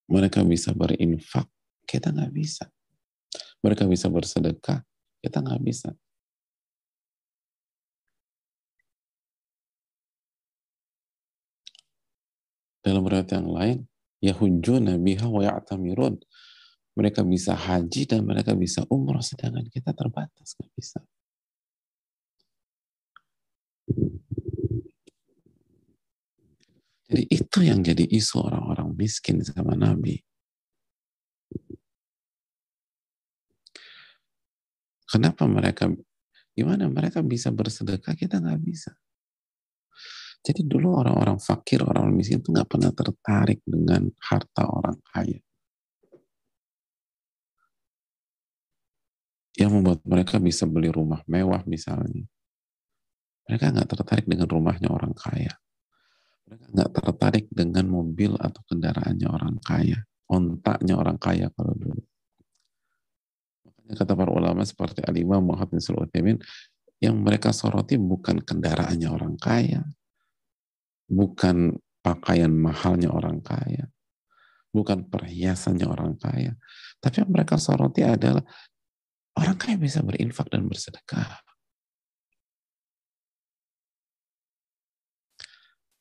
Mereka 0.09 0.41
bisa 0.43 0.73
berinfak, 0.73 1.45
kita 1.85 2.09
nggak 2.09 2.33
bisa. 2.33 2.65
Mereka 3.61 3.85
bisa 3.85 4.09
bersedekah, 4.09 4.81
kita 5.21 5.37
nggak 5.45 5.61
bisa. 5.61 5.93
Dalam 12.89 13.05
riwayat 13.05 13.29
yang 13.37 13.53
lain, 13.53 13.77
Yahujuna 14.17 14.97
biha 14.97 15.29
wa 15.29 15.45
ya'tamirun. 15.45 16.17
Mereka 16.97 17.21
bisa 17.21 17.53
haji 17.53 18.09
dan 18.09 18.25
mereka 18.25 18.57
bisa 18.57 18.81
umrah, 18.89 19.21
sedangkan 19.21 19.69
kita 19.69 19.93
terbatas, 19.93 20.57
nggak 20.57 20.73
bisa. 20.73 20.99
Jadi 27.13 27.23
itu 27.29 27.59
yang 27.61 27.85
jadi 27.85 28.09
isu 28.09 28.41
orang-orang 28.41 28.97
miskin 28.97 29.45
sama 29.45 29.77
Nabi. 29.77 30.17
Kenapa 35.05 35.45
mereka, 35.45 35.93
gimana 36.57 36.89
mereka 36.89 37.21
bisa 37.21 37.53
bersedekah, 37.53 38.17
kita 38.17 38.41
nggak 38.41 38.61
bisa. 38.65 38.97
Jadi 40.39 40.61
dulu 40.65 40.95
orang-orang 40.95 41.37
fakir, 41.37 41.83
orang-orang 41.83 42.15
miskin 42.15 42.39
itu 42.39 42.49
nggak 42.49 42.69
pernah 42.69 42.91
tertarik 42.95 43.59
dengan 43.67 44.07
harta 44.23 44.63
orang 44.65 44.97
kaya. 45.03 45.39
Yang 49.59 49.71
membuat 49.75 49.99
mereka 50.07 50.39
bisa 50.39 50.63
beli 50.63 50.87
rumah 50.87 51.19
mewah 51.27 51.61
misalnya. 51.67 52.23
Mereka 53.51 53.75
nggak 53.75 53.89
tertarik 53.91 54.25
dengan 54.29 54.47
rumahnya 54.47 54.87
orang 54.87 55.11
kaya 55.11 55.51
mereka 56.49 56.65
nggak 56.73 56.91
tertarik 56.97 57.45
dengan 57.53 57.85
mobil 57.85 58.33
atau 58.41 58.65
kendaraannya 58.65 59.27
orang 59.29 59.61
kaya, 59.61 60.01
ontaknya 60.25 60.97
orang 60.97 61.21
kaya 61.21 61.53
kalau 61.53 61.77
dulu. 61.77 62.01
Makanya 63.69 63.93
kata 63.93 64.13
para 64.17 64.31
ulama 64.33 64.65
seperti 64.65 65.05
Al-Imam 65.05 65.45
Muhammad 65.45 65.77
bin 66.09 66.41
yang 66.97 67.21
mereka 67.21 67.53
soroti 67.53 68.01
bukan 68.01 68.41
kendaraannya 68.41 69.09
orang 69.13 69.37
kaya, 69.37 69.85
bukan 71.09 71.75
pakaian 72.05 72.53
mahalnya 72.53 73.09
orang 73.09 73.41
kaya, 73.41 73.89
bukan 74.69 75.09
perhiasannya 75.09 75.89
orang 75.89 76.15
kaya, 76.21 76.53
tapi 77.01 77.25
yang 77.25 77.33
mereka 77.33 77.57
soroti 77.57 78.05
adalah 78.05 78.45
orang 79.35 79.57
kaya 79.57 79.75
bisa 79.75 80.05
berinfak 80.05 80.47
dan 80.53 80.69
bersedekah. 80.69 81.41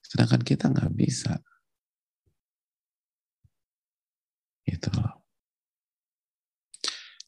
Sedangkan 0.08 0.40
kita 0.40 0.72
nggak 0.72 0.92
bisa. 0.96 1.36
Gitu 4.64 4.88
loh. 4.96 5.24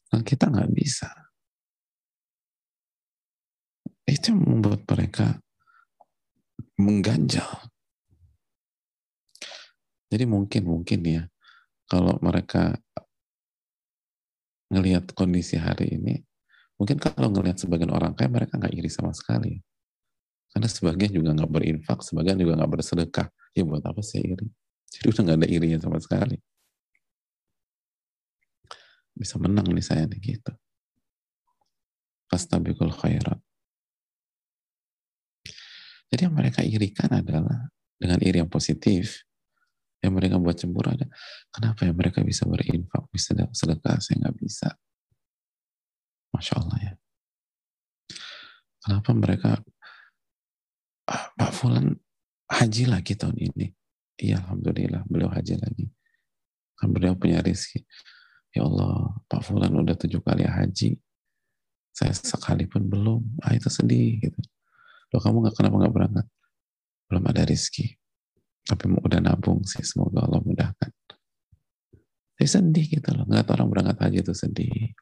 Dan 0.09 0.21
kita 0.25 0.49
nggak 0.49 0.71
bisa. 0.73 1.07
Itu 4.03 4.33
yang 4.33 4.43
membuat 4.43 4.83
mereka 4.89 5.39
mengganjal. 6.75 7.70
Jadi 10.11 10.27
mungkin 10.27 10.63
mungkin 10.67 10.99
ya 11.07 11.23
kalau 11.87 12.19
mereka 12.19 12.75
ngelihat 14.71 15.15
kondisi 15.15 15.55
hari 15.55 15.95
ini, 15.95 16.19
mungkin 16.75 16.99
kalau 16.99 17.31
ngelihat 17.31 17.59
sebagian 17.59 17.91
orang 17.91 18.11
kaya 18.15 18.27
mereka 18.27 18.59
nggak 18.59 18.75
iri 18.75 18.91
sama 18.91 19.15
sekali. 19.15 19.63
Karena 20.51 20.67
sebagian 20.67 21.11
juga 21.15 21.31
nggak 21.31 21.51
berinfak, 21.51 21.99
sebagian 22.03 22.35
juga 22.35 22.59
nggak 22.59 22.71
bersedekah. 22.75 23.27
Ya 23.55 23.63
buat 23.63 23.83
apa 23.87 24.03
sih 24.03 24.19
iri? 24.19 24.47
Jadi 24.91 25.05
udah 25.07 25.21
nggak 25.23 25.37
ada 25.39 25.47
irinya 25.47 25.79
sama 25.79 25.99
sekali. 26.03 26.35
Bisa 29.15 29.39
menang 29.39 29.67
nih 29.71 29.83
saya 29.83 30.03
nih 30.07 30.19
gitu. 30.19 30.51
Fastabikul 32.27 32.91
khairat. 32.91 33.39
Jadi 36.11 36.27
yang 36.27 36.35
mereka 36.35 36.59
irikan 36.63 37.07
adalah 37.11 37.71
dengan 37.95 38.19
iri 38.19 38.43
yang 38.43 38.51
positif, 38.51 39.23
yang 40.01 40.17
mereka 40.17 40.41
buat 40.41 40.57
cemburu 40.57 40.97
ada. 40.97 41.05
Kenapa 41.53 41.85
ya 41.85 41.93
mereka 41.93 42.25
bisa 42.25 42.49
berinfak, 42.49 43.05
bisa 43.13 43.37
sedekah, 43.53 44.01
saya 44.01 44.17
nggak 44.25 44.37
bisa. 44.41 44.69
Masya 46.33 46.53
Allah 46.57 46.77
ya. 46.81 46.93
Kenapa 48.81 49.09
mereka 49.13 49.49
Pak 51.05 51.51
Fulan 51.53 51.93
haji 52.49 52.83
lagi 52.89 53.13
tahun 53.13 53.37
ini. 53.37 53.69
Iya, 54.17 54.41
Alhamdulillah, 54.41 55.05
beliau 55.05 55.29
haji 55.29 55.55
lagi. 55.61 55.85
Kan 56.77 56.89
beliau 56.89 57.13
punya 57.13 57.45
rezeki. 57.45 57.85
Ya 58.57 58.65
Allah, 58.65 59.15
Pak 59.29 59.41
Fulan 59.45 59.69
udah 59.77 59.93
tujuh 59.93 60.21
kali 60.25 60.49
haji. 60.49 60.97
Saya 61.93 62.15
sekali 62.15 62.65
pun 62.65 62.89
belum. 62.89 63.37
Ah, 63.45 63.53
itu 63.53 63.69
sedih 63.69 64.17
gitu. 64.17 64.39
Loh, 65.13 65.21
kamu 65.21 65.45
nggak 65.45 65.55
kenapa 65.61 65.75
nggak 65.77 65.93
berangkat? 65.93 66.25
Belum 67.05 67.23
ada 67.27 67.41
rezeki. 67.45 68.00
Tapi 68.71 68.87
udah 68.87 69.19
nabung 69.19 69.67
sih, 69.67 69.83
semoga 69.83 70.23
Allah 70.23 70.39
mudahkan. 70.39 70.91
Saya 72.39 72.63
sedih 72.63 72.87
gitu 72.87 73.11
loh. 73.11 73.27
Ngeliat 73.27 73.51
orang 73.51 73.67
berangkat 73.67 73.97
haji 73.99 74.17
itu 74.23 74.31
sedih. 74.31 74.95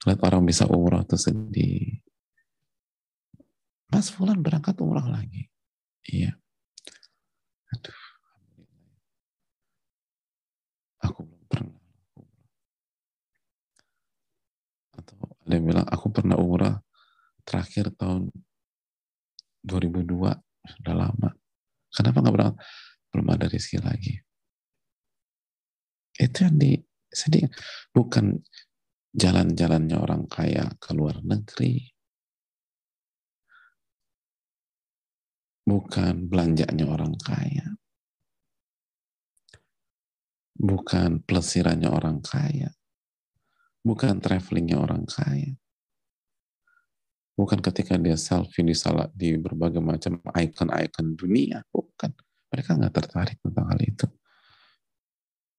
Ngeliat 0.00 0.20
orang 0.24 0.42
bisa 0.48 0.64
umroh 0.64 1.04
itu 1.04 1.20
sedih 1.20 2.00
Mas 3.94 4.10
Fulan 4.10 4.42
berangkat 4.42 4.74
umrah 4.82 5.06
lagi. 5.06 5.46
Iya. 6.10 6.34
Aduh. 7.70 8.02
Aku 11.06 11.22
belum 11.22 11.44
pernah. 11.46 11.78
Atau 14.98 15.14
ada 15.46 15.52
yang 15.54 15.66
bilang, 15.70 15.86
aku 15.86 16.10
pernah 16.10 16.34
umrah 16.34 16.82
terakhir 17.46 17.94
tahun 17.94 18.34
2002. 19.62 20.42
Sudah 20.64 20.94
lama. 20.98 21.43
Kenapa 21.94 22.18
nggak 22.20 22.34
berangkat? 22.34 22.58
Belum 23.14 23.26
ada 23.30 23.46
rezeki 23.46 23.78
lagi. 23.78 24.14
Itu 26.18 26.46
yang 26.46 26.58
di 26.58 26.74
sedih. 27.06 27.46
Bukan 27.94 28.42
jalan-jalannya 29.14 29.94
orang 29.94 30.26
kaya 30.26 30.74
ke 30.82 30.90
luar 30.90 31.22
negeri, 31.22 31.94
bukan 35.62 36.26
belanjanya 36.26 36.86
orang 36.90 37.14
kaya, 37.22 37.78
bukan 40.58 41.22
pelesirannya 41.22 41.88
orang 41.88 42.18
kaya, 42.26 42.74
bukan 43.86 44.18
travelingnya 44.18 44.82
orang 44.82 45.06
kaya, 45.06 45.54
bukan 47.34 47.58
ketika 47.58 47.98
dia 47.98 48.14
selfie 48.14 48.62
di 48.62 48.74
salat 48.74 49.10
di 49.14 49.34
berbagai 49.34 49.82
macam 49.82 50.22
icon-icon 50.34 51.18
dunia, 51.18 51.62
bukan. 51.70 52.14
Mereka 52.54 52.78
nggak 52.78 52.94
tertarik 52.94 53.38
tentang 53.42 53.66
hal 53.66 53.80
itu. 53.82 54.06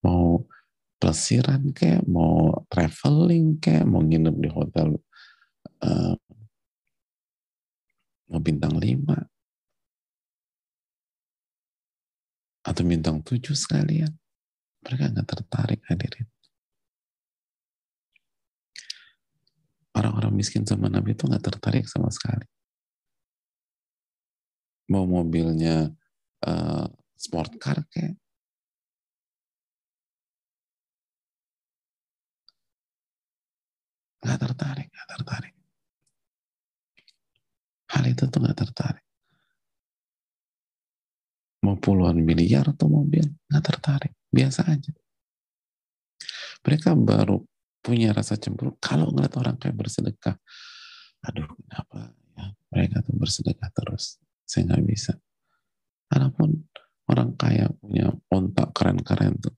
Mau 0.08 0.48
pelesiran 0.96 1.76
kayak, 1.76 2.08
mau 2.08 2.64
traveling 2.72 3.60
kayak, 3.60 3.84
mau 3.84 4.00
nginep 4.00 4.36
di 4.40 4.50
hotel 4.50 4.96
uh, 5.84 6.16
mau 8.32 8.42
bintang 8.42 8.80
lima, 8.80 9.20
atau 12.66 12.82
bintang 12.82 13.22
tujuh 13.22 13.54
sekalian. 13.54 14.10
Mereka 14.82 15.14
nggak 15.14 15.28
tertarik 15.30 15.82
hadirin. 15.86 16.35
Orang-orang 19.96 20.34
miskin 20.36 20.64
sama 20.68 20.92
Nabi 20.92 21.16
itu 21.16 21.24
nggak 21.26 21.44
tertarik 21.44 21.86
sama 21.88 22.12
sekali. 22.12 22.46
Mau 24.92 25.08
mobilnya 25.10 25.90
uh, 26.46 26.86
sport 27.18 27.58
car 27.58 27.82
kayak, 27.90 28.14
nggak 34.22 34.40
tertarik, 34.44 34.88
nggak 34.94 35.10
tertarik. 35.10 35.54
Hal 37.90 38.04
itu 38.12 38.24
tuh 38.28 38.40
nggak 38.44 38.60
tertarik 38.62 39.06
mau 41.66 41.82
puluhan 41.82 42.22
miliar 42.22 42.70
atau 42.70 42.86
mobil, 42.86 43.26
nggak 43.50 43.64
tertarik, 43.66 44.14
biasa 44.30 44.70
aja. 44.70 44.94
Mereka 46.62 46.94
baru 46.94 47.42
punya 47.86 48.10
rasa 48.10 48.34
cemburu 48.42 48.74
kalau 48.82 49.14
ngeliat 49.14 49.38
orang 49.38 49.62
kayak 49.62 49.78
bersedekah. 49.78 50.34
Aduh, 51.30 51.46
kenapa 51.46 52.18
ya 52.34 52.46
mereka 52.74 53.06
tuh 53.06 53.14
bersedekah 53.14 53.70
terus? 53.70 54.18
Saya 54.42 54.74
nggak 54.74 54.84
bisa. 54.90 55.14
Walaupun 56.10 56.66
Orang 57.06 57.38
kaya 57.38 57.70
punya 57.78 58.10
onta 58.34 58.66
keren-keren 58.74 59.38
tuh. 59.38 59.54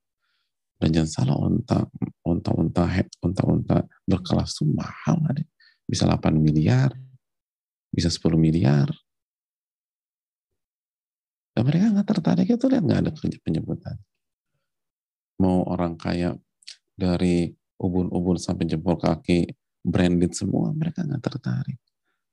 Dan 0.78 0.94
jangan 0.94 1.10
salah 1.10 1.38
onta, 1.40 1.80
onta-onta, 2.28 2.86
onta-onta 3.24 3.88
berkelas 4.04 4.52
tuh 4.60 4.68
mahal 4.68 5.24
ada. 5.32 5.42
Bisa 5.88 6.04
8 6.04 6.36
miliar, 6.36 6.92
bisa 7.88 8.12
10 8.12 8.36
miliar. 8.36 8.92
Dan 11.56 11.64
mereka 11.66 11.90
nggak 11.90 12.08
tertarik 12.12 12.48
itu 12.52 12.66
lihat 12.68 12.84
nggak 12.84 13.02
ada 13.08 13.12
penyebutan. 13.16 13.96
Mau 15.40 15.64
orang 15.66 15.96
kaya 15.96 16.36
dari 16.94 17.50
ubun-ubun 17.78 18.38
sampai 18.42 18.66
jempol 18.66 18.98
kaki 18.98 19.54
branded 19.86 20.34
semua, 20.34 20.74
mereka 20.74 21.06
nggak 21.06 21.24
tertarik. 21.24 21.80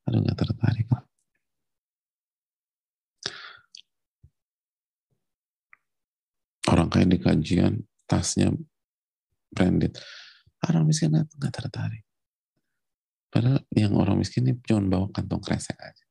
Aduh 0.08 0.20
nggak 0.20 0.38
tertarik 0.38 0.88
lah. 0.90 1.04
Orang 6.64 6.88
kaya 6.88 7.04
di 7.04 7.20
kajian, 7.20 7.84
tasnya 8.08 8.48
branded. 9.52 9.94
Orang 10.64 10.88
miskin 10.88 11.12
nggak 11.12 11.52
tertarik. 11.52 12.02
Padahal 13.28 13.60
yang 13.74 13.98
orang 13.98 14.16
miskin 14.16 14.46
ini 14.46 14.56
cuma 14.64 14.86
bawa 14.86 15.06
kantong 15.10 15.42
kresek 15.42 15.76
aja. 15.76 16.06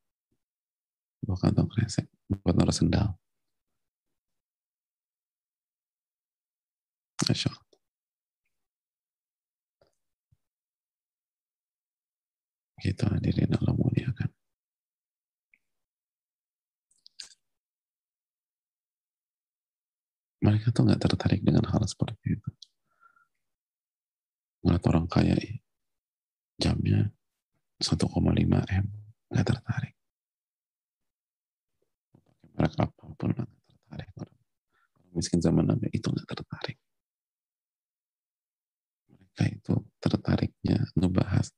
Bawa 1.23 1.39
kantong 1.39 1.71
kresek 1.71 2.05
buat 2.27 2.53
naruh 2.53 2.75
sendal. 2.75 3.15
Masya 7.23 7.47
Allah. 7.47 7.62
Gitu 12.83 13.03
hadirin 13.07 13.55
Allah 13.55 13.71
muliakan. 13.79 14.27
Mereka 20.43 20.75
tuh 20.75 20.83
nggak 20.83 20.99
tertarik 20.99 21.39
dengan 21.39 21.63
hal 21.71 21.79
seperti 21.87 22.35
itu. 22.35 22.49
Ngeliat 24.67 24.83
orang 24.91 25.07
kaya 25.07 25.39
jamnya 26.59 27.07
1,5 27.79 28.03
M, 28.67 28.85
nggak 29.31 29.47
tertarik. 29.47 29.95
Mereka 32.59 32.83
apa 32.83 33.03
pun 33.15 33.31
nggak 33.31 33.47
tertarik. 33.47 34.09
Orang 34.19 34.35
miskin 35.15 35.39
zaman 35.39 35.71
Nabi 35.71 35.87
itu 35.95 36.11
nggak 36.11 36.27
tertarik. 36.27 36.75
Mereka 39.07 39.43
itu 39.47 39.73
tertariknya 40.03 40.83
ngebahas 40.99 41.55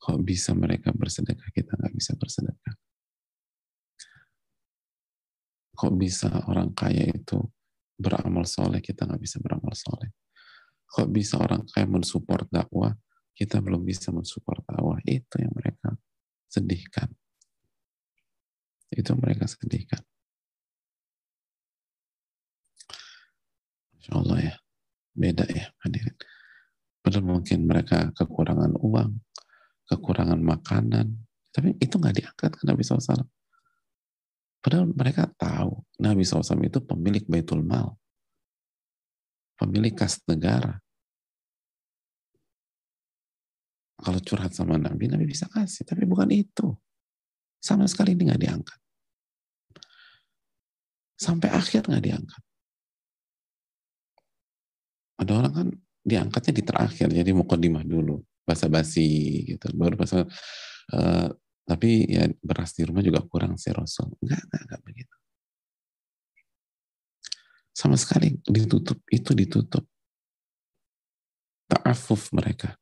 Kok 0.00 0.16
bisa 0.24 0.56
mereka 0.56 0.96
bersedekah, 0.96 1.52
kita 1.52 1.76
nggak 1.76 1.92
bisa 1.92 2.16
bersedekah? 2.16 2.74
Kok 5.76 5.92
bisa 5.96 6.28
orang 6.48 6.72
kaya 6.72 7.04
itu 7.12 7.36
beramal 8.00 8.48
soleh, 8.48 8.80
kita 8.80 9.04
nggak 9.04 9.20
bisa 9.20 9.36
beramal 9.44 9.76
soleh? 9.76 10.08
Kok 10.88 11.08
bisa 11.12 11.36
orang 11.36 11.68
kaya 11.68 11.84
mensupport 11.84 12.48
dakwah, 12.48 12.96
kita 13.36 13.60
belum 13.60 13.84
bisa 13.84 14.08
mensupport 14.08 14.64
dakwah? 14.64 14.96
Itu 15.04 15.36
yang 15.36 15.52
mereka 15.52 15.92
sedihkan. 16.48 17.12
Itu 18.88 19.12
mereka 19.20 19.44
sedihkan. 19.46 20.00
Insya 24.00 24.16
Allah 24.16 24.38
ya, 24.48 24.54
beda 25.12 25.44
ya 25.44 25.68
hadirin. 25.84 26.16
Padahal 27.00 27.24
mungkin 27.24 27.64
mereka 27.64 28.12
kekurangan 28.16 28.76
uang, 28.80 29.29
kekurangan 29.90 30.38
makanan, 30.38 31.18
tapi 31.50 31.74
itu 31.82 31.98
nggak 31.98 32.14
diangkat 32.14 32.50
ke 32.54 32.62
Nabi 32.62 32.86
SAW. 32.86 33.26
Padahal 34.62 34.86
mereka 34.86 35.26
tahu 35.34 35.82
Nabi 35.98 36.22
SAW 36.22 36.62
itu 36.62 36.78
pemilik 36.78 37.26
Baitul 37.26 37.66
Mal, 37.66 37.90
pemilik 39.58 39.90
kas 39.90 40.22
negara. 40.30 40.78
Kalau 44.00 44.16
curhat 44.22 44.54
sama 44.56 44.80
Nabi, 44.80 45.10
Nabi 45.10 45.28
bisa 45.28 45.50
kasih, 45.50 45.84
tapi 45.84 46.08
bukan 46.08 46.30
itu. 46.32 46.72
Sama 47.60 47.84
sekali 47.84 48.16
ini 48.16 48.32
nggak 48.32 48.40
diangkat. 48.40 48.78
Sampai 51.20 51.52
akhir 51.52 51.84
nggak 51.84 52.00
diangkat. 52.00 52.42
Ada 55.20 55.32
orang 55.36 55.52
kan 55.52 55.68
diangkatnya 56.00 56.52
di 56.56 56.64
terakhir, 56.64 57.12
jadi 57.12 57.28
mau 57.36 57.44
kodimah 57.44 57.84
dulu 57.84 58.24
basa-basi 58.44 59.08
gitu. 59.54 59.66
Baru 59.76 59.94
pas 59.96 60.10
uh, 60.14 61.28
tapi 61.70 62.10
ya 62.10 62.26
beras 62.42 62.74
di 62.74 62.82
rumah 62.82 63.04
juga 63.04 63.22
kurang 63.22 63.54
sih 63.54 63.70
Rasul. 63.70 64.10
Enggak 64.24 64.42
enggak 64.42 64.62
enggak 64.66 64.80
begitu. 64.82 65.16
Sama 67.70 67.94
sekali 67.94 68.34
ditutup 68.42 68.98
itu 69.08 69.30
ditutup. 69.32 69.86
Ta'afuf 71.70 72.34
mereka. 72.34 72.74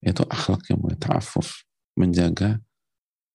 Itu 0.00 0.24
akhlak 0.24 0.72
yang 0.72 0.80
mulai 0.80 0.96
ta'afuf. 0.96 1.68
Menjaga 1.92 2.56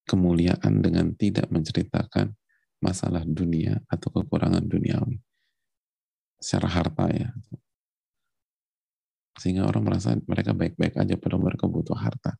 kemuliaan 0.09 0.81
dengan 0.81 1.13
tidak 1.13 1.45
menceritakan 1.53 2.33
masalah 2.81 3.21
dunia 3.21 3.77
atau 3.85 4.09
kekurangan 4.09 4.65
duniawi. 4.65 5.21
Secara 6.41 6.67
harta 6.69 7.05
ya 7.13 7.29
sehingga 9.37 9.69
orang 9.69 9.85
merasa 9.85 10.17
mereka 10.25 10.57
baik-baik 10.57 10.97
aja 10.97 11.13
padahal 11.15 11.45
mereka 11.45 11.69
butuh 11.69 11.93
harta. 11.93 12.33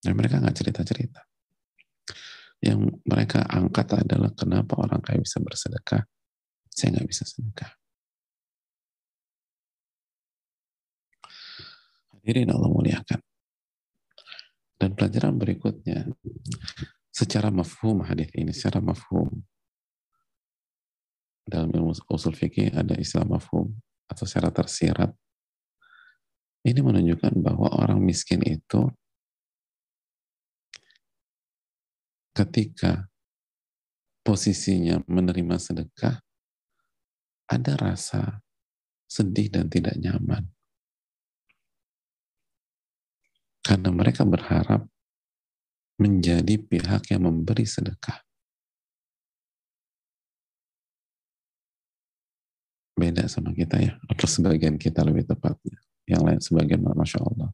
Dan 0.00 0.12
mereka 0.16 0.40
nggak 0.40 0.56
cerita-cerita. 0.56 1.24
Yang 2.60 3.00
mereka 3.08 3.40
angkat 3.48 4.04
adalah 4.04 4.32
kenapa 4.36 4.76
orang 4.76 5.00
kaya 5.00 5.24
bisa 5.24 5.40
bersedekah, 5.40 6.04
saya 6.68 7.00
nggak 7.00 7.08
bisa 7.08 7.24
sedekah. 7.24 7.72
Hadirin 12.12 12.52
Allah 12.52 12.68
muliakan. 12.68 13.20
Dan 14.76 14.96
pelajaran 14.96 15.36
berikutnya, 15.36 16.08
secara 17.08 17.48
mafhum 17.48 18.04
hadis 18.04 18.28
ini, 18.36 18.52
secara 18.52 18.80
mafhum, 18.80 19.44
dalam 21.48 21.72
ilmu 21.72 21.96
usul 22.12 22.36
fikih 22.36 22.70
ada 22.76 22.94
istilah 22.94 23.26
mafhum 23.26 23.74
atau 24.10 24.26
secara 24.26 24.50
tersirat. 24.50 25.14
Ini 26.66 26.82
menunjukkan 26.82 27.40
bahwa 27.40 27.72
orang 27.72 28.02
miskin 28.02 28.42
itu 28.44 28.90
ketika 32.34 33.08
posisinya 34.26 35.00
menerima 35.08 35.56
sedekah 35.56 36.20
ada 37.48 37.72
rasa 37.78 38.44
sedih 39.08 39.48
dan 39.48 39.72
tidak 39.72 39.96
nyaman. 39.96 40.50
Karena 43.64 43.90
mereka 43.94 44.26
berharap 44.26 44.86
menjadi 46.00 46.56
pihak 46.60 47.12
yang 47.12 47.28
memberi 47.28 47.64
sedekah 47.64 48.29
beda 53.00 53.24
sama 53.32 53.56
kita 53.56 53.80
ya 53.80 53.96
atau 54.04 54.26
sebagian 54.28 54.76
kita 54.76 55.00
lebih 55.00 55.24
tepatnya. 55.24 55.80
Yang 56.04 56.22
lain 56.26 56.40
sebagian 56.44 56.80
masya 56.84 57.24
Allah. 57.24 57.50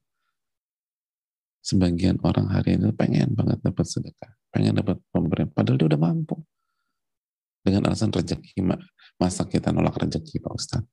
Sebagian 1.62 2.18
orang 2.26 2.50
hari 2.50 2.74
ini 2.78 2.90
pengen 2.90 3.38
banget 3.38 3.62
dapat 3.62 3.86
sedekah 3.86 4.34
pengen 4.50 4.80
dapat 4.80 4.96
pemberian 5.12 5.52
padahal 5.52 5.78
dia 5.78 5.86
udah 5.94 6.00
mampu. 6.00 6.36
Dengan 7.62 7.90
alasan 7.90 8.14
rezeki 8.14 8.62
masa 9.18 9.46
kita 9.46 9.74
nolak 9.74 9.98
rezeki 9.98 10.38
Pak 10.38 10.54
Ustadz 10.54 10.90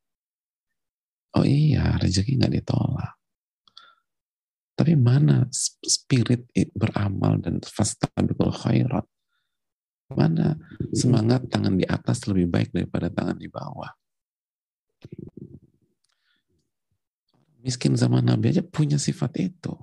oh 1.38 1.46
iya 1.46 1.98
rezeki 1.98 2.38
nggak 2.38 2.54
ditolak. 2.62 3.14
Tapi 4.74 4.98
mana 4.98 5.46
spirit 5.86 6.50
beramal 6.74 7.38
dan 7.38 7.62
fastabiqul 7.62 8.50
khairat? 8.50 9.06
Mana 10.14 10.58
semangat 10.94 11.46
tangan 11.50 11.78
di 11.78 11.86
atas 11.86 12.26
lebih 12.26 12.50
baik 12.50 12.70
daripada 12.74 13.10
tangan 13.10 13.38
di 13.38 13.50
bawah 13.50 13.90
Miskin 17.64 17.96
zaman 17.96 18.28
Nabi 18.28 18.52
aja 18.52 18.64
punya 18.64 19.00
sifat 19.00 19.40
itu. 19.40 19.74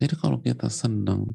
Jadi 0.00 0.14
kalau 0.16 0.40
kita 0.40 0.72
senang 0.72 1.28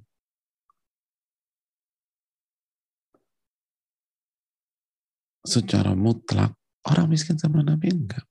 secara 5.46 5.94
mutlak, 5.94 6.58
orang 6.90 7.14
miskin 7.14 7.38
sama 7.38 7.62
Nabi 7.62 7.94
enggak. 7.94 8.26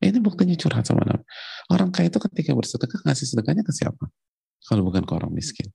Ini 0.00 0.16
buktinya 0.24 0.56
curhat 0.56 0.88
sama 0.88 1.04
Nabi. 1.04 1.24
Orang 1.68 1.92
kaya 1.92 2.08
itu 2.08 2.16
ketika 2.16 2.56
bersedekah, 2.56 3.04
ngasih 3.04 3.28
sedekahnya 3.28 3.60
ke 3.60 3.72
siapa? 3.76 4.08
Kalau 4.64 4.82
bukan 4.88 5.04
ke 5.04 5.12
orang 5.12 5.32
miskin. 5.32 5.68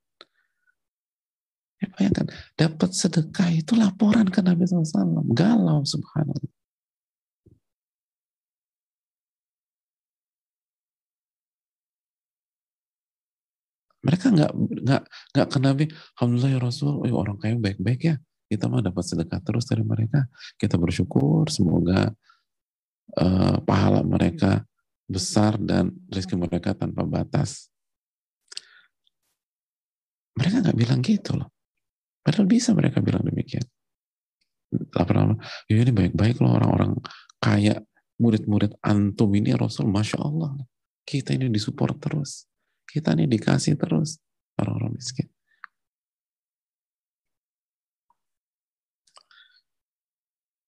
Ya 1.83 1.91
bayangkan, 1.99 2.27
dapat 2.55 2.89
sedekah 2.95 3.49
itu 3.51 3.75
laporan 3.75 4.31
ke 4.31 4.39
Nabi 4.39 4.63
SAW. 4.63 5.19
Galau, 5.35 5.83
subhanallah. 5.83 6.47
Mereka 14.03 14.35
nggak 14.35 14.51
nggak 14.83 15.03
nggak 15.35 15.47
ke 15.47 15.59
Nabi, 15.63 15.85
Alhamdulillah 16.19 16.51
ya 16.55 16.59
Rasul, 16.59 17.03
oh, 17.03 17.19
orang 17.19 17.39
kaya 17.39 17.55
baik-baik 17.55 18.01
ya. 18.03 18.15
Kita 18.47 18.67
mah 18.67 18.83
dapat 18.83 19.03
sedekah 19.03 19.39
terus 19.43 19.67
dari 19.67 19.83
mereka. 19.83 20.27
Kita 20.59 20.75
bersyukur, 20.75 21.47
semoga 21.47 22.11
uh, 23.19 23.57
pahala 23.63 24.03
mereka 24.03 24.63
besar 25.07 25.55
dan 25.59 25.91
rezeki 26.11 26.35
mereka 26.35 26.75
tanpa 26.75 27.07
batas. 27.07 27.71
Mereka 30.35 30.67
nggak 30.67 30.77
bilang 30.79 30.99
gitu 30.99 31.39
loh. 31.39 31.52
Padahal 32.23 32.47
bisa 32.47 32.71
mereka 32.71 33.03
bilang 33.03 33.27
demikian. 33.27 33.67
Lama-lama, 34.95 35.37
ya 35.69 35.83
ini 35.83 35.91
baik-baik 35.91 36.39
loh 36.39 36.55
orang-orang 36.55 36.97
kaya, 37.37 37.83
murid-murid 38.17 38.79
antum 38.79 39.29
ini 39.35 39.51
Rasul, 39.53 39.91
Masya 39.91 40.23
Allah. 40.23 40.55
Kita 41.03 41.35
ini 41.35 41.51
disupport 41.51 41.99
terus. 41.99 42.47
Kita 42.87 43.11
ini 43.11 43.27
dikasih 43.27 43.75
terus 43.75 44.23
orang-orang 44.55 44.95
miskin. 44.95 45.27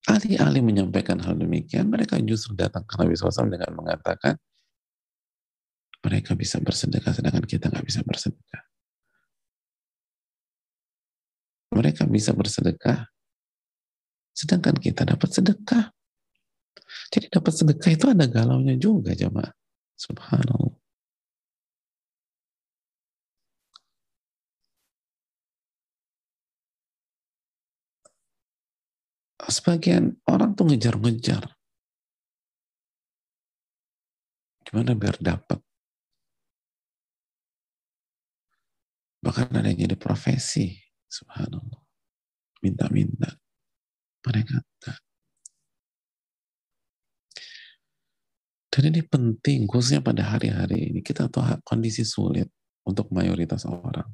Alih-alih 0.05 0.61
menyampaikan 0.61 1.17
hal 1.17 1.33
demikian, 1.33 1.89
mereka 1.89 2.21
justru 2.21 2.53
datang 2.53 2.85
ke 2.85 2.93
Nabi 2.93 3.17
SAW 3.17 3.49
dengan 3.49 3.73
mengatakan, 3.73 4.37
mereka 6.05 6.37
bisa 6.37 6.61
bersedekah, 6.61 7.09
sedangkan 7.09 7.41
kita 7.41 7.73
nggak 7.73 7.81
bisa 7.81 8.05
bersedekah. 8.05 8.61
Mereka 11.75 12.07
bisa 12.07 12.31
bersedekah, 12.31 13.03
sedangkan 14.31 14.79
kita 14.79 15.03
dapat 15.03 15.27
sedekah. 15.27 15.91
Jadi 17.11 17.27
dapat 17.27 17.51
sedekah 17.51 17.91
itu 17.91 18.05
ada 18.07 18.25
galaunya 18.31 18.79
juga, 18.79 19.11
jemaah. 19.11 19.51
Subhanallah. 19.99 20.75
sebagian 29.49 30.17
orang 30.25 30.57
tuh 30.57 30.65
ngejar-ngejar. 30.69 31.53
Gimana 34.65 34.97
biar 34.97 35.17
dapat? 35.21 35.61
Bahkan 39.21 39.57
ada 39.57 39.69
yang 39.69 39.89
jadi 39.89 39.97
profesi. 39.97 40.84
Subhanallah. 41.09 41.81
Minta-minta. 42.61 43.37
Mereka 44.25 44.57
enggak. 44.57 44.99
Dan 48.75 48.91
ini 48.91 49.01
penting, 49.07 49.71
khususnya 49.71 50.03
pada 50.03 50.35
hari-hari 50.35 50.91
ini. 50.91 50.99
Kita 50.99 51.31
tahu 51.31 51.63
kondisi 51.63 52.03
sulit 52.03 52.51
untuk 52.83 53.07
mayoritas 53.15 53.63
orang. 53.63 54.11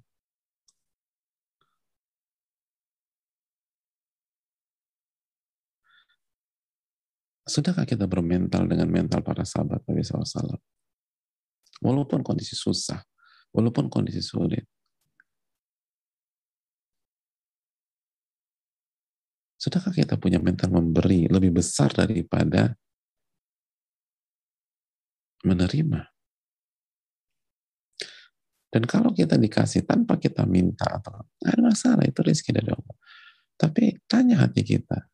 Sudahkah 7.49 7.89
kita 7.89 8.06
bermental 8.06 8.69
dengan 8.69 8.88
mental 8.88 9.25
para 9.25 9.41
sahabat 9.41 9.82
Nabi 9.84 10.06
SAW? 10.06 10.56
Walaupun 11.82 12.21
kondisi 12.21 12.54
susah, 12.54 13.01
walaupun 13.49 13.89
kondisi 13.89 14.21
sulit. 14.21 14.63
Sudahkah 19.62 19.93
kita 19.93 20.17
punya 20.17 20.41
mental 20.41 20.74
memberi 20.74 21.30
lebih 21.30 21.62
besar 21.62 21.93
daripada 21.93 22.74
menerima? 25.45 26.02
Dan 28.71 28.88
kalau 28.89 29.13
kita 29.13 29.38
dikasih 29.38 29.86
tanpa 29.86 30.17
kita 30.17 30.50
minta 30.50 30.89
atau 30.89 31.21
nggak 31.38 31.54
ada 31.54 31.62
masalah 31.62 32.04
itu 32.08 32.26
rezeki 32.26 32.52
dari 32.58 32.74
Allah. 32.74 32.95
Tapi 33.60 34.02
tanya 34.10 34.41
hati 34.41 34.65
kita, 34.65 35.12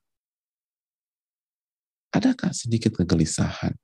Adakah 2.17 2.49
sedikit 2.49 2.97
kegelisahan? 2.97 3.77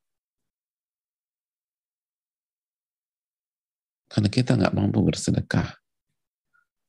Karena 4.10 4.30
kita 4.30 4.58
nggak 4.58 4.74
mampu 4.74 5.06
bersedekah. 5.06 5.70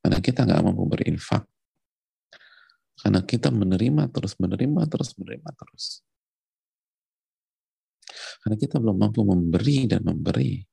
Karena 0.01 0.17
kita 0.21 0.41
nggak 0.45 0.63
mampu 0.65 0.89
berinfak. 0.89 1.45
Karena 3.05 3.21
kita 3.21 3.53
menerima 3.53 4.09
terus, 4.09 4.33
menerima 4.41 4.81
terus, 4.89 5.13
menerima 5.13 5.49
terus. 5.53 6.01
Karena 8.41 8.57
kita 8.57 8.81
belum 8.81 8.97
mampu 8.97 9.21
memberi 9.21 9.85
dan 9.85 10.01
memberi. 10.01 10.65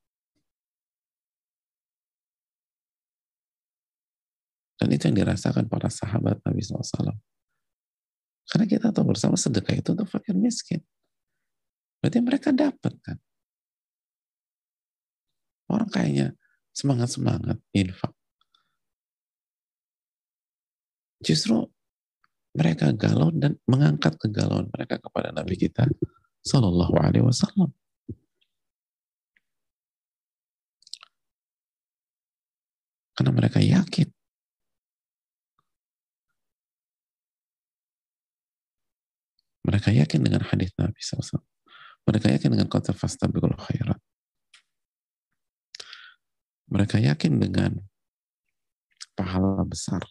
Dan 4.81 4.89
itu 4.89 5.13
yang 5.13 5.21
dirasakan 5.21 5.69
para 5.69 5.93
sahabat 5.93 6.41
Nabi 6.41 6.57
SAW. 6.65 7.13
Karena 8.49 8.65
kita 8.65 8.89
tahu 8.89 9.13
bersama 9.13 9.37
sedekah 9.37 9.77
itu 9.77 9.93
untuk 9.93 10.09
fakir 10.09 10.33
miskin. 10.33 10.81
Berarti 12.01 12.17
mereka 12.17 12.49
dapat 12.49 12.97
kan. 13.05 13.21
Orang 15.69 15.93
kayaknya 15.93 16.33
semangat-semangat 16.73 17.61
infak. 17.77 18.17
Justru 21.21 21.69
mereka 22.53 22.93
galau 22.93 23.33
dan 23.33 23.57
mengangkat 23.65 24.13
kegalauan 24.21 24.69
mereka 24.69 25.01
kepada 25.01 25.33
Nabi 25.33 25.57
kita 25.57 25.89
Sallallahu 26.45 26.93
Alaihi 27.01 27.25
Wasallam. 27.25 27.73
Karena 33.13 33.31
mereka 33.33 33.61
yakin 33.61 34.09
Mereka 39.63 39.95
yakin 39.95 40.27
dengan 40.27 40.43
hadis 40.43 40.75
Nabi 40.75 40.99
SAW. 40.99 41.39
Mereka 42.03 42.35
yakin 42.35 42.51
dengan 42.51 42.67
kata 42.67 42.91
fastabiqul 42.91 43.55
khairat. 43.55 43.95
Mereka 46.67 46.99
yakin 46.99 47.39
dengan 47.39 47.79
pahala 49.15 49.63
besar. 49.63 50.03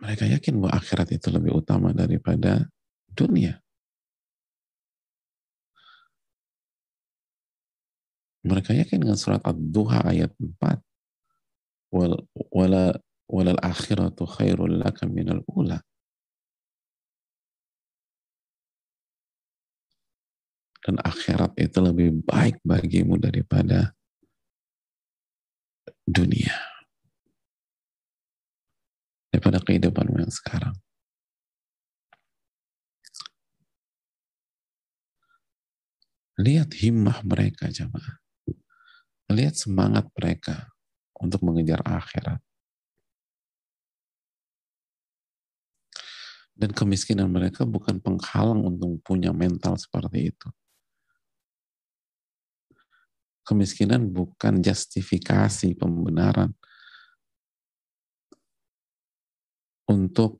Mereka 0.00 0.24
yakin 0.24 0.56
bahwa 0.56 0.72
akhirat 0.80 1.12
itu 1.12 1.28
lebih 1.28 1.60
utama 1.60 1.92
daripada 1.92 2.64
dunia. 3.12 3.60
Mereka 8.40 8.72
yakin 8.72 9.04
dengan 9.04 9.20
surat 9.20 9.44
Ad-Duha 9.44 10.08
ayat 10.08 10.32
4 10.40 10.80
wala 11.92 12.96
wala 13.28 13.52
akhiratu 13.60 14.24
khairul 14.24 14.80
laka 14.80 15.04
minal 15.04 15.44
ula. 15.52 15.84
Dan 20.80 20.96
akhirat 20.96 21.60
itu 21.60 21.76
lebih 21.84 22.24
baik 22.24 22.64
bagimu 22.64 23.20
daripada 23.20 23.92
dunia 26.08 26.69
daripada 29.50 29.66
kehidupanmu 29.66 30.22
yang 30.22 30.30
sekarang 30.30 30.74
lihat 36.38 36.70
himmah 36.78 37.20
mereka 37.26 37.66
jamaah 37.68 38.20
lihat 39.30 39.54
semangat 39.54 40.10
mereka 40.18 40.74
untuk 41.22 41.40
mengejar 41.46 41.80
akhirat. 41.86 42.42
Dan 46.60 46.76
kemiskinan 46.76 47.32
mereka 47.32 47.64
bukan 47.64 48.04
penghalang 48.04 48.60
untuk 48.60 49.00
punya 49.00 49.32
mental 49.32 49.80
seperti 49.80 50.28
itu. 50.28 50.48
Kemiskinan 53.48 54.12
bukan 54.12 54.60
justifikasi 54.60 55.72
pembenaran 55.72 56.52
untuk 59.90 60.38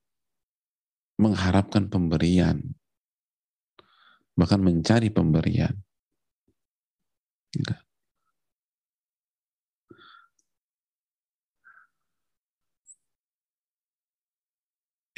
mengharapkan 1.18 1.90
pemberian, 1.90 2.62
bahkan 4.38 4.62
mencari 4.62 5.10
pemberian. 5.10 5.74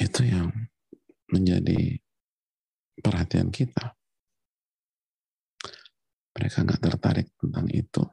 Itu 0.01 0.21
yang 0.27 0.51
menjadi 1.31 2.01
perhatian 2.99 3.53
kita. 3.53 3.95
Mereka 6.33 6.65
nggak 6.65 6.81
tertarik 6.81 7.27
tentang 7.37 7.69
itu. 7.69 8.03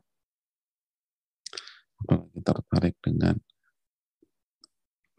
Apalagi 2.00 2.38
tertarik 2.44 2.94
dengan 3.02 3.36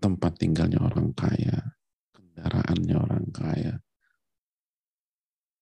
tempat 0.02 0.42
tinggalnya 0.42 0.82
orang 0.82 1.14
kaya, 1.14 1.78
kendaraannya 2.12 2.96
orang 2.98 3.26
kaya, 3.30 3.74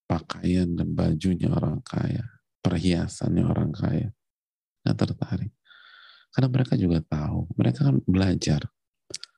pakaian 0.07 0.73
dan 0.79 0.95
bajunya 0.95 1.51
orang 1.51 1.83
kaya, 1.83 2.23
perhiasannya 2.63 3.43
orang 3.43 3.75
kaya. 3.75 4.09
Nggak 4.87 4.97
tertarik. 4.97 5.51
Karena 6.31 6.47
mereka 6.47 6.73
juga 6.79 7.03
tahu, 7.03 7.51
mereka 7.59 7.85
kan 7.91 7.99
belajar. 8.07 8.61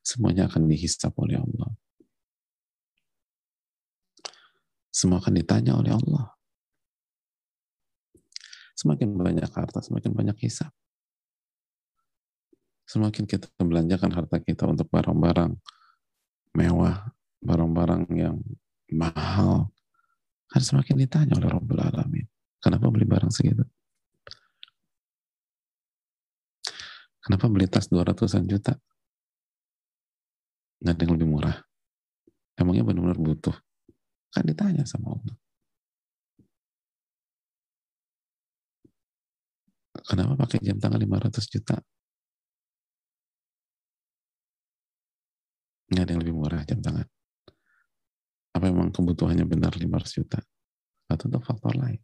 Semuanya 0.05 0.45
akan 0.45 0.69
dihisap 0.69 1.13
oleh 1.17 1.41
Allah. 1.41 1.71
Semua 4.91 5.23
akan 5.23 5.33
ditanya 5.39 5.79
oleh 5.79 5.95
Allah. 5.95 6.35
Semakin 8.75 9.13
banyak 9.13 9.49
harta, 9.49 9.79
semakin 9.79 10.11
banyak 10.11 10.37
hisap. 10.41 10.73
Semakin 12.91 13.23
kita 13.23 13.47
membelanjakan 13.55 14.11
harta 14.11 14.43
kita 14.43 14.67
untuk 14.67 14.91
barang-barang 14.91 15.55
mewah, 16.59 17.15
barang-barang 17.39 18.03
yang 18.19 18.35
mahal, 18.91 19.71
kan 20.51 20.59
semakin 20.59 20.99
ditanya 20.99 21.39
oleh 21.39 21.47
Rabbul 21.47 21.79
Alamin. 21.79 22.27
Kenapa 22.59 22.91
beli 22.91 23.07
barang 23.07 23.31
segitu? 23.31 23.63
Kenapa 27.23 27.47
beli 27.47 27.71
tas 27.71 27.87
200-an 27.87 28.43
juta? 28.43 28.75
Nggak 30.83 30.91
ada 30.91 31.01
yang 31.07 31.13
lebih 31.15 31.29
murah. 31.31 31.57
Emangnya 32.59 32.83
benar-benar 32.83 33.15
butuh? 33.23 33.55
Kan 34.35 34.43
ditanya 34.43 34.83
sama 34.83 35.15
Allah. 35.15 35.35
Kenapa 40.11 40.35
pakai 40.43 40.59
jam 40.59 40.75
tangan 40.75 40.99
500 40.99 41.39
juta? 41.47 41.79
Nggak 45.91 46.03
ada 46.07 46.11
yang 46.15 46.21
lebih 46.23 46.35
murah 46.39 46.63
jam 46.63 46.79
tangan. 46.79 47.07
Apa 48.55 48.65
memang 48.71 48.95
kebutuhannya 48.95 49.43
benar 49.43 49.75
500 49.75 50.15
juta? 50.15 50.39
Atau 51.11 51.27
untuk 51.27 51.43
faktor 51.43 51.75
lain? 51.75 51.99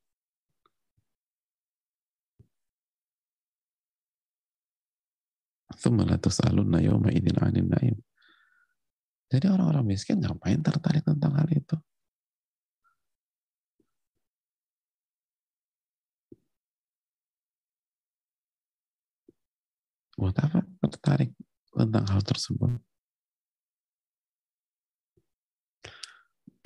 Jadi 9.28 9.46
orang-orang 9.52 9.84
miskin 9.88 10.20
ngapain 10.20 10.60
tertarik 10.64 11.04
tentang 11.04 11.36
hal 11.36 11.48
itu? 11.52 11.76
Buat 20.18 20.36
apa 20.44 20.66
tertarik 20.82 21.32
tentang 21.76 22.04
hal 22.10 22.24
tersebut? 22.26 22.82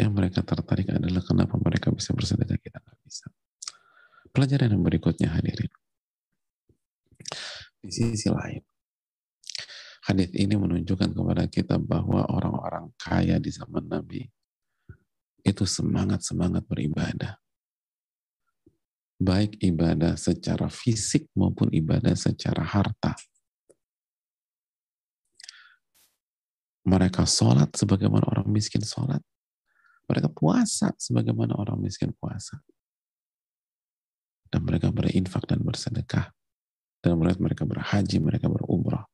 Yang 0.01 0.11
mereka 0.17 0.41
tertarik 0.41 0.89
adalah 0.89 1.21
kenapa 1.21 1.61
mereka 1.61 1.93
bisa 1.93 2.17
bersedekah, 2.17 2.57
kita 2.57 2.81
nggak 2.81 2.99
bisa. 3.05 3.29
Pelajaran 4.33 4.73
yang 4.73 4.81
berikutnya 4.81 5.29
hadirin. 5.29 5.69
Di 7.77 7.89
sisi 7.93 8.33
lain, 8.33 8.65
hadis 10.09 10.33
ini 10.33 10.57
menunjukkan 10.57 11.13
kepada 11.13 11.45
kita 11.45 11.77
bahwa 11.77 12.25
orang-orang 12.33 12.89
kaya 12.97 13.37
di 13.37 13.53
zaman 13.53 13.85
Nabi 13.85 14.25
itu 15.45 15.65
semangat-semangat 15.69 16.65
beribadah. 16.65 17.37
Baik 19.21 19.61
ibadah 19.61 20.17
secara 20.17 20.65
fisik 20.65 21.29
maupun 21.37 21.69
ibadah 21.69 22.17
secara 22.17 22.65
harta. 22.65 23.13
Mereka 26.89 27.29
sholat 27.29 27.69
sebagaimana 27.77 28.25
orang 28.25 28.49
miskin 28.49 28.81
sholat. 28.81 29.21
Mereka 30.11 30.27
puasa 30.35 30.91
sebagaimana 30.99 31.55
orang 31.55 31.79
miskin 31.79 32.11
puasa. 32.11 32.59
Dan 34.51 34.67
mereka 34.67 34.91
berinfak 34.91 35.47
dan 35.47 35.63
bersedekah. 35.63 36.35
Dan 36.99 37.15
mereka 37.15 37.63
berhaji, 37.63 38.19
mereka 38.19 38.51
berumrah. 38.51 39.07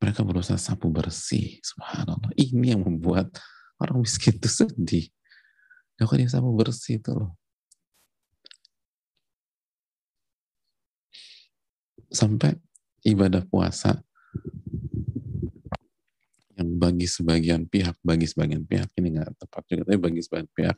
Mereka 0.00 0.24
berusaha 0.24 0.56
sapu 0.56 0.88
bersih. 0.88 1.60
Subhanallah. 1.60 2.32
Ini 2.40 2.72
yang 2.72 2.88
membuat 2.88 3.36
orang 3.76 4.00
miskin 4.00 4.40
itu 4.40 4.48
sedih. 4.48 5.12
Kok 6.00 6.16
dia 6.16 6.32
sapu 6.32 6.48
bersih 6.56 6.96
itu 7.04 7.12
loh. 7.12 7.36
Sampai 12.08 12.56
ibadah 13.04 13.44
puasa 13.44 14.00
yang 16.58 16.74
bagi 16.74 17.06
sebagian 17.06 17.70
pihak, 17.70 17.94
bagi 18.02 18.26
sebagian 18.26 18.66
pihak 18.66 18.90
ini 18.98 19.14
nggak 19.14 19.38
tepat 19.38 19.62
juga, 19.70 19.82
tapi 19.86 19.98
bagi 20.02 20.20
sebagian 20.20 20.50
pihak. 20.50 20.76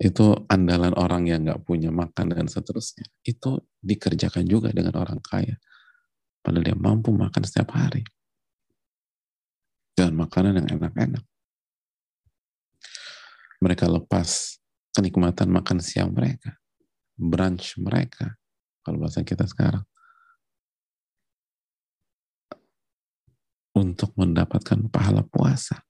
Itu 0.00 0.48
andalan 0.48 0.96
orang 0.96 1.28
yang 1.28 1.44
nggak 1.44 1.62
punya 1.62 1.92
makan 1.92 2.32
dan 2.32 2.48
seterusnya 2.48 3.06
itu 3.22 3.60
dikerjakan 3.84 4.48
juga 4.48 4.72
dengan 4.72 4.96
orang 4.96 5.20
kaya. 5.20 5.60
Padahal 6.40 6.64
dia 6.64 6.76
mampu 6.76 7.12
makan 7.12 7.42
setiap 7.44 7.76
hari. 7.76 8.04
Dan 9.94 10.18
makanan 10.18 10.64
yang 10.64 10.82
enak-enak. 10.82 11.24
Mereka 13.62 13.86
lepas 13.86 14.58
kenikmatan 14.92 15.48
makan 15.48 15.78
siang 15.78 16.10
mereka. 16.10 16.58
Brunch 17.14 17.78
mereka. 17.78 18.34
Kalau 18.82 18.98
bahasa 18.98 19.22
kita 19.22 19.46
sekarang 19.46 19.86
untuk 23.74 24.14
mendapatkan 24.14 24.86
pahala 24.88 25.26
puasa. 25.26 25.82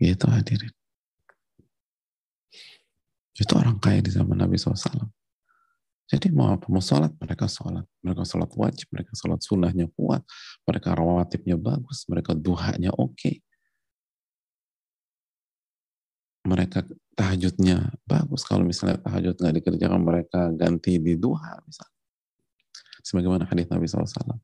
Gitu 0.00 0.24
hadirin. 0.30 0.72
Itu 3.36 3.52
orang 3.56 3.76
kaya 3.76 4.00
di 4.00 4.12
zaman 4.12 4.38
Nabi 4.38 4.56
SAW. 4.56 5.10
Jadi 6.10 6.26
mau 6.34 6.50
apa? 6.50 6.66
Mau 6.66 6.82
sholat, 6.82 7.14
mereka 7.22 7.46
sholat. 7.46 7.86
Mereka 8.02 8.26
sholat 8.26 8.50
wajib, 8.58 8.90
mereka 8.90 9.12
sholat 9.14 9.40
sunnahnya 9.44 9.86
kuat. 9.94 10.26
Mereka 10.66 10.92
rawatibnya 10.92 11.54
bagus, 11.54 12.08
mereka 12.10 12.34
duhanya 12.34 12.90
oke. 12.96 13.14
Okay. 13.14 13.34
Mereka 16.48 16.82
tahajudnya 17.20 18.00
bagus. 18.08 18.48
Kalau 18.48 18.64
misalnya 18.64 18.96
tahajud 19.04 19.36
nggak 19.36 19.54
dikerjakan, 19.60 20.00
mereka 20.00 20.48
ganti 20.56 20.96
di 20.96 21.20
duha 21.20 21.60
misalnya. 21.68 22.00
Sebagaimana 23.04 23.44
hadis 23.44 23.68
Nabi 23.68 23.84
SAW. 23.84 24.40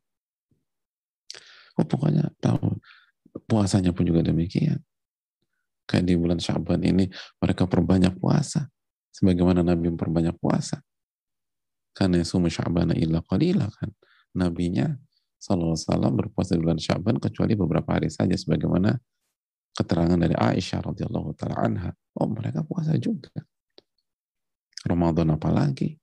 Oh, 1.76 1.86
pokoknya 1.88 2.28
tahu 2.36 2.76
puasanya 3.48 3.96
pun 3.96 4.04
juga 4.04 4.20
demikian. 4.20 4.80
Kayak 5.88 6.04
di 6.04 6.14
bulan 6.20 6.36
Syaban 6.36 6.84
ini 6.84 7.08
mereka 7.40 7.64
perbanyak 7.64 8.20
puasa. 8.20 8.68
Sebagaimana 9.12 9.64
Nabi 9.64 9.88
memperbanyak 9.96 10.36
puasa. 10.36 10.84
Karena 11.96 12.20
sumu 12.28 12.52
Syabana 12.52 12.92
illa 12.92 13.24
qalila 13.24 13.72
kan. 13.72 13.88
Nabinya 14.36 14.92
SAW 15.40 16.12
berpuasa 16.12 16.56
di 16.56 16.60
bulan 16.60 16.76
Syaban 16.76 17.16
kecuali 17.16 17.56
beberapa 17.56 17.96
hari 17.96 18.12
saja 18.12 18.36
sebagaimana 18.36 19.00
keterangan 19.76 20.16
dari 20.16 20.32
Aisyah 20.32 20.80
radhiyallahu 20.80 21.36
taala 21.36 21.60
anha, 21.60 21.90
oh 22.16 22.28
mereka 22.32 22.64
puasa 22.64 22.96
juga. 22.96 23.30
Ramadan 24.86 25.36
apalagi? 25.36 25.98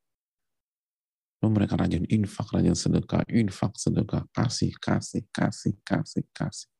Oh, 1.43 1.51
mereka 1.51 1.76
rajin 1.76 2.07
infak, 2.07 2.55
rajin 2.55 2.71
sedekah, 2.71 3.28
infak, 3.28 3.76
sedekah, 3.76 4.24
kasih, 4.32 4.71
kasih, 4.80 5.28
kasih, 5.28 5.76
kasih, 5.84 6.24
kasih. 6.32 6.71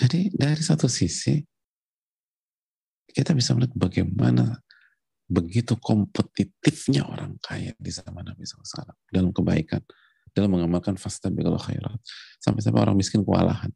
Jadi 0.00 0.32
dari 0.32 0.62
satu 0.64 0.88
sisi 0.88 1.44
kita 3.12 3.36
bisa 3.36 3.52
melihat 3.52 3.76
bagaimana 3.76 4.64
begitu 5.30 5.78
kompetitifnya 5.78 7.06
orang 7.06 7.38
kaya 7.38 7.70
di 7.78 7.90
zaman 7.94 8.26
Nabi 8.26 8.42
SAW 8.42 8.90
dalam 9.14 9.30
kebaikan, 9.30 9.78
dalam 10.34 10.50
mengamalkan 10.50 10.98
fastabiqul 10.98 11.54
khairat. 11.54 12.02
Sampai-sampai 12.42 12.82
orang 12.82 12.98
miskin 12.98 13.22
kewalahan. 13.22 13.70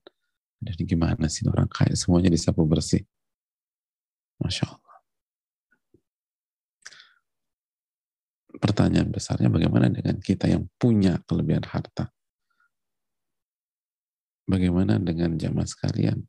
Jadi 0.59 0.83
gimana 0.83 1.31
sih 1.31 1.47
orang 1.47 1.71
kaya 1.71 1.95
semuanya 1.95 2.35
disapu 2.35 2.67
bersih. 2.67 3.07
Masya 4.43 4.67
Allah. 4.67 4.99
Pertanyaan 8.59 9.15
besarnya 9.15 9.47
bagaimana 9.47 9.87
dengan 9.95 10.19
kita 10.19 10.51
yang 10.51 10.67
punya 10.75 11.23
kelebihan 11.31 11.63
harta? 11.71 12.11
Bagaimana 14.45 14.99
dengan 14.99 15.39
jamaah 15.39 15.65
sekalian 15.65 16.27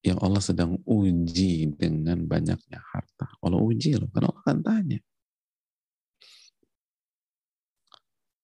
yang 0.00 0.16
Allah 0.24 0.40
sedang 0.40 0.80
uji 0.88 1.68
dengan 1.76 2.24
banyaknya 2.24 2.80
harta. 2.80 3.36
Allah 3.44 3.60
uji 3.60 4.00
loh, 4.00 4.08
karena 4.08 4.32
Allah 4.32 4.42
akan 4.44 4.58
tanya. 4.64 5.00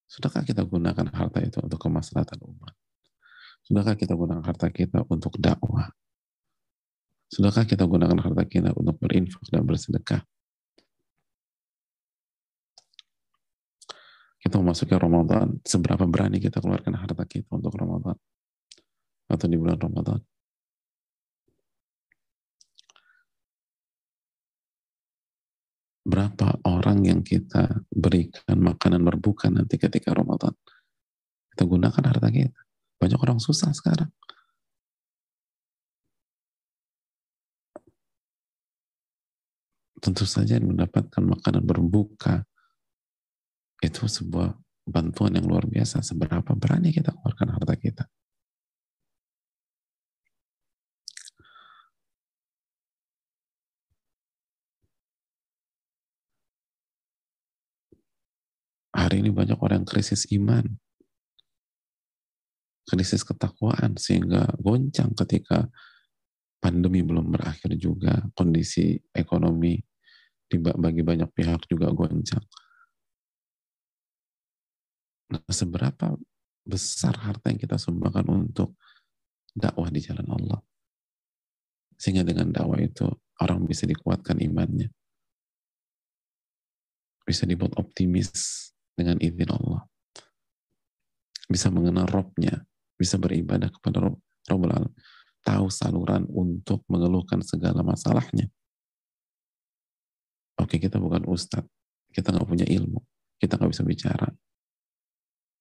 Sudahkah 0.05 0.45
kita 0.45 0.65
gunakan 0.65 1.07
harta 1.13 1.45
itu 1.45 1.61
untuk 1.61 1.81
kemaslahatan 1.81 2.41
umat? 2.45 2.73
Sudahkah 3.65 3.97
kita 3.97 4.13
gunakan 4.17 4.45
harta 4.45 4.69
kita 4.69 5.05
untuk 5.09 5.37
dakwah? 5.37 5.93
Sudahkah 7.33 7.67
kita 7.67 7.85
gunakan 7.85 8.17
harta 8.21 8.45
kita 8.49 8.73
untuk 8.77 8.97
berinfak 9.01 9.45
dan 9.49 9.65
bersedekah? 9.67 10.23
Kita 14.41 14.63
memasuki 14.63 14.95
Ramadan, 14.95 15.59
seberapa 15.67 16.07
berani 16.07 16.39
kita 16.39 16.63
keluarkan 16.63 16.95
harta 16.95 17.27
kita 17.27 17.51
untuk 17.51 17.75
Ramadan? 17.75 18.15
Atau 19.27 19.51
di 19.51 19.59
bulan 19.59 19.81
Ramadan? 19.81 20.23
Berapa 26.07 26.63
orang 26.63 27.03
yang 27.03 27.21
kita 27.27 27.83
berikan 27.91 28.63
makanan 28.63 29.03
berbuka 29.03 29.51
nanti 29.51 29.75
ketika 29.75 30.15
Ramadan? 30.15 30.55
Kita 31.51 31.67
gunakan 31.67 32.03
harta 32.07 32.31
kita. 32.31 32.61
Banyak 33.03 33.19
orang 33.19 33.43
susah 33.43 33.75
sekarang. 33.75 34.09
tentu 40.07 40.23
saja 40.23 40.63
mendapatkan 40.63 41.19
makanan 41.19 41.67
berbuka 41.67 42.47
itu 43.83 44.07
sebuah 44.07 44.55
bantuan 44.87 45.35
yang 45.35 45.51
luar 45.51 45.67
biasa. 45.67 45.99
Seberapa 46.07 46.55
berani 46.55 46.95
kita 46.95 47.11
keluarkan 47.11 47.59
harta 47.59 47.75
kita. 47.75 48.05
Hari 59.07 59.23
ini 59.23 59.31
banyak 59.31 59.63
orang 59.63 59.87
krisis 59.87 60.27
iman, 60.35 60.67
krisis 62.91 63.23
ketakwaan, 63.23 63.95
sehingga 63.95 64.51
goncang 64.59 65.15
ketika 65.15 65.71
pandemi 66.59 67.07
belum 67.07 67.31
berakhir 67.31 67.79
juga, 67.79 68.19
kondisi 68.35 68.99
ekonomi 69.15 69.79
bagi 70.59 71.07
banyak 71.07 71.31
pihak 71.31 71.71
juga 71.71 71.95
goncang. 71.95 72.43
Nah, 75.31 75.43
seberapa 75.55 76.19
besar 76.67 77.15
harta 77.23 77.55
yang 77.55 77.63
kita 77.63 77.79
sumbangkan 77.79 78.27
untuk 78.27 78.75
dakwah 79.55 79.87
di 79.87 80.03
jalan 80.03 80.27
Allah. 80.35 80.59
Sehingga 81.95 82.27
dengan 82.27 82.51
dakwah 82.51 82.83
itu 82.83 83.07
orang 83.39 83.71
bisa 83.71 83.87
dikuatkan 83.87 84.43
imannya. 84.43 84.91
Bisa 87.23 87.47
dibuat 87.47 87.79
optimis 87.79 88.75
dengan 88.97 89.21
izin 89.21 89.51
Allah. 89.53 89.85
Bisa 91.47 91.71
mengenal 91.71 92.11
Robnya, 92.11 92.65
bisa 92.99 93.21
beribadah 93.21 93.71
kepada 93.71 94.03
Rob, 94.03 94.19
Rabbul 94.49 94.73
Alam 94.73 94.93
tahu 95.47 95.71
saluran 95.71 96.27
untuk 96.27 96.83
mengeluhkan 96.91 97.39
segala 97.47 97.87
masalahnya. 97.87 98.51
Oke, 100.59 100.83
kita 100.83 100.99
bukan 100.99 101.23
ustadz, 101.31 101.71
kita 102.11 102.35
nggak 102.35 102.49
punya 102.49 102.67
ilmu, 102.67 102.99
kita 103.39 103.55
nggak 103.55 103.71
bisa 103.71 103.87
bicara, 103.87 104.27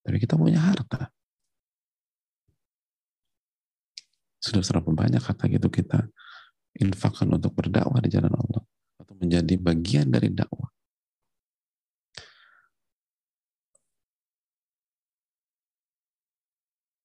tapi 0.01 0.17
kita 0.17 0.33
punya 0.33 0.57
harta. 0.57 1.13
Sudah 4.41 4.61
berapa 4.61 4.89
banyak 4.89 5.21
harta 5.21 5.45
gitu 5.49 5.69
kita 5.69 6.05
infakkan 6.77 7.29
untuk 7.33 7.53
berdakwah 7.57 7.97
di 7.97 8.09
jalan 8.13 8.33
Allah 8.33 8.61
atau 9.01 9.13
menjadi 9.17 9.53
bagian 9.57 10.09
dari 10.09 10.29
dakwah. 10.29 10.74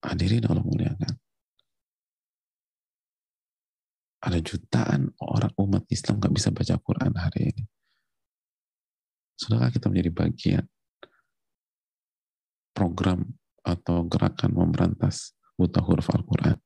Hadirin 0.01 0.48
Allah 0.48 0.64
muliakan. 0.64 1.14
Ada 4.20 4.38
jutaan 4.40 5.12
orang 5.20 5.53
umat 5.61 5.84
Islam 5.88 6.20
nggak 6.20 6.34
bisa 6.36 6.48
baca 6.53 6.76
Quran 6.80 7.12
hari 7.16 7.53
ini. 7.53 7.64
Sudahkah 9.36 9.72
kita 9.72 9.88
menjadi 9.88 10.12
bagian 10.12 10.64
program 12.76 13.24
atau 13.64 14.05
gerakan 14.05 14.53
memberantas 14.53 15.32
buta 15.57 15.80
huruf 15.80 16.12
Al-Quran? 16.12 16.61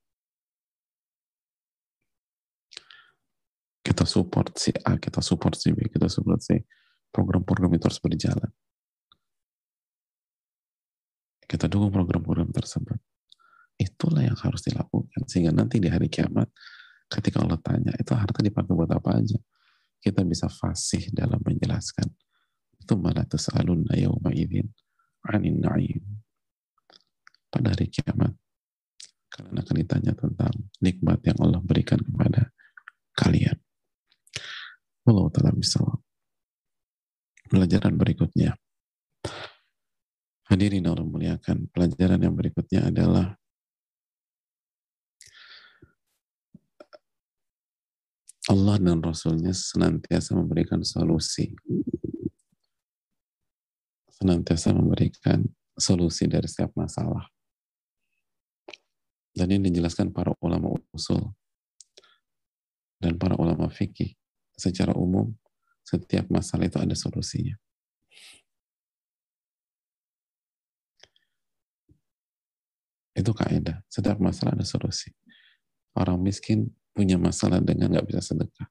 Kita 3.87 4.03
support 4.03 4.59
si 4.59 4.75
A, 4.83 4.99
kita 4.99 5.23
support 5.23 5.55
si 5.55 5.71
B, 5.71 5.87
kita 5.87 6.11
support 6.11 6.43
si 6.43 6.59
program-program 7.15 7.71
itu 7.79 7.87
harus 7.87 8.03
berjalan. 8.03 8.51
Kita 11.47 11.71
dukung 11.71 11.95
program-program 11.95 12.51
tersebut. 12.51 13.14
Itulah 13.75 14.23
yang 14.23 14.39
harus 14.39 14.63
dilakukan. 14.65 15.27
Sehingga 15.27 15.51
nanti 15.51 15.83
di 15.83 15.91
hari 15.91 16.07
kiamat, 16.07 16.47
Ketika 17.15 17.45
Allah 17.45 17.61
tanya, 17.61 17.93
itu 17.95 18.13
harta 18.17 18.41
dipakai 18.41 18.73
buat 18.73 18.91
apa 18.91 19.21
aja? 19.21 19.39
Kita 20.01 20.25
bisa 20.25 20.49
fasih 20.49 21.13
dalam 21.13 21.41
menjelaskan. 21.41 22.09
Itu 22.81 22.97
malah 22.99 23.25
tas'alun 23.25 23.89
yawma 23.93 24.33
idin 24.33 24.69
anin 25.31 25.63
na'im. 25.63 26.03
Pada 27.49 27.73
hari 27.73 27.89
kiamat, 27.89 28.35
kalian 29.31 29.57
akan 29.63 29.77
ditanya 29.79 30.13
tentang 30.19 30.53
nikmat 30.83 31.23
yang 31.25 31.39
Allah 31.41 31.63
berikan 31.63 32.03
kepada 32.03 32.51
kalian. 33.15 33.57
Allah 35.07 35.27
ta'ala 35.31 35.55
bisawab. 35.55 36.01
Pelajaran 37.47 37.95
berikutnya. 37.95 38.59
Hadirin 40.51 40.85
Allah 40.91 41.07
muliakan. 41.07 41.71
Pelajaran 41.71 42.21
yang 42.21 42.35
berikutnya 42.35 42.91
adalah 42.91 43.39
Allah 48.45 48.77
dan 48.77 49.01
Rasulnya 49.01 49.57
senantiasa 49.57 50.37
memberikan 50.37 50.85
solusi. 50.85 51.49
Senantiasa 54.13 54.77
memberikan 54.77 55.49
solusi 55.73 56.29
dari 56.29 56.45
setiap 56.45 56.77
masalah. 56.77 57.25
Dan 59.35 59.49
ini 59.51 59.73
dijelaskan 59.73 60.13
para 60.13 60.37
ulama 60.45 60.77
usul 60.93 61.25
dan 63.01 63.17
para 63.17 63.35
ulama 63.41 63.73
fikih. 63.73 64.13
Secara 64.55 64.95
umum, 64.95 65.35
setiap 65.83 66.31
masalah 66.31 66.69
itu 66.69 66.79
ada 66.79 66.95
solusinya. 66.95 67.57
Itu 73.17 73.33
kaidah. 73.35 73.83
Setiap 73.91 74.21
masalah 74.21 74.55
ada 74.55 74.67
solusi. 74.69 75.11
Orang 75.97 76.23
miskin 76.23 76.71
punya 76.95 77.19
masalah 77.19 77.59
dengan 77.59 77.91
nggak 77.91 78.07
bisa 78.07 78.23
sedekah. 78.23 78.71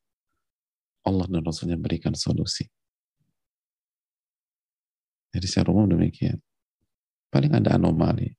Allah 1.03 1.27
dan 1.27 1.43
Rasulnya 1.43 1.75
berikan 1.75 2.15
solusi. 2.15 2.63
Jadi 5.35 5.45
secara 5.45 5.75
umum 5.75 5.91
demikian. 5.91 6.39
Paling 7.27 7.51
ada 7.59 7.75
anomali. 7.75 8.31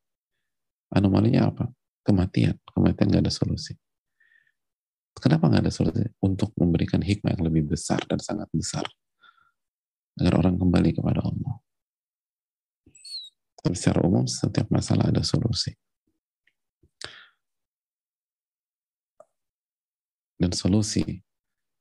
Anomalinya 0.89 1.53
apa? 1.53 1.68
Kematian. 2.01 2.57
Kematian 2.64 3.07
nggak 3.12 3.24
ada 3.28 3.35
solusi. 3.35 3.76
Kenapa 5.20 5.53
nggak 5.53 5.68
ada 5.68 5.74
solusi? 5.74 6.07
Untuk 6.24 6.57
memberikan 6.57 7.05
hikmah 7.05 7.37
yang 7.37 7.45
lebih 7.45 7.76
besar 7.76 8.01
dan 8.09 8.22
sangat 8.22 8.49
besar. 8.55 8.87
Agar 10.16 10.41
orang 10.41 10.57
kembali 10.57 10.97
kepada 10.97 11.20
Allah. 11.20 11.61
Tapi 13.61 13.74
secara 13.74 14.05
umum 14.07 14.24
setiap 14.24 14.70
masalah 14.70 15.11
ada 15.11 15.20
solusi. 15.26 15.74
Dan 20.39 20.51
solusi 20.51 21.22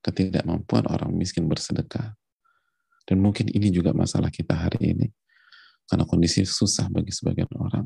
ketidakmampuan 0.04 0.84
orang 0.86 1.10
miskin 1.16 1.48
bersedekah. 1.48 2.14
Dan 3.04 3.20
mungkin 3.20 3.52
ini 3.52 3.68
juga 3.68 3.92
masalah 3.92 4.32
kita 4.32 4.56
hari 4.56 4.96
ini. 4.96 5.06
Karena 5.84 6.08
kondisi 6.08 6.44
susah 6.48 6.88
bagi 6.88 7.12
sebagian 7.12 7.48
orang. 7.56 7.84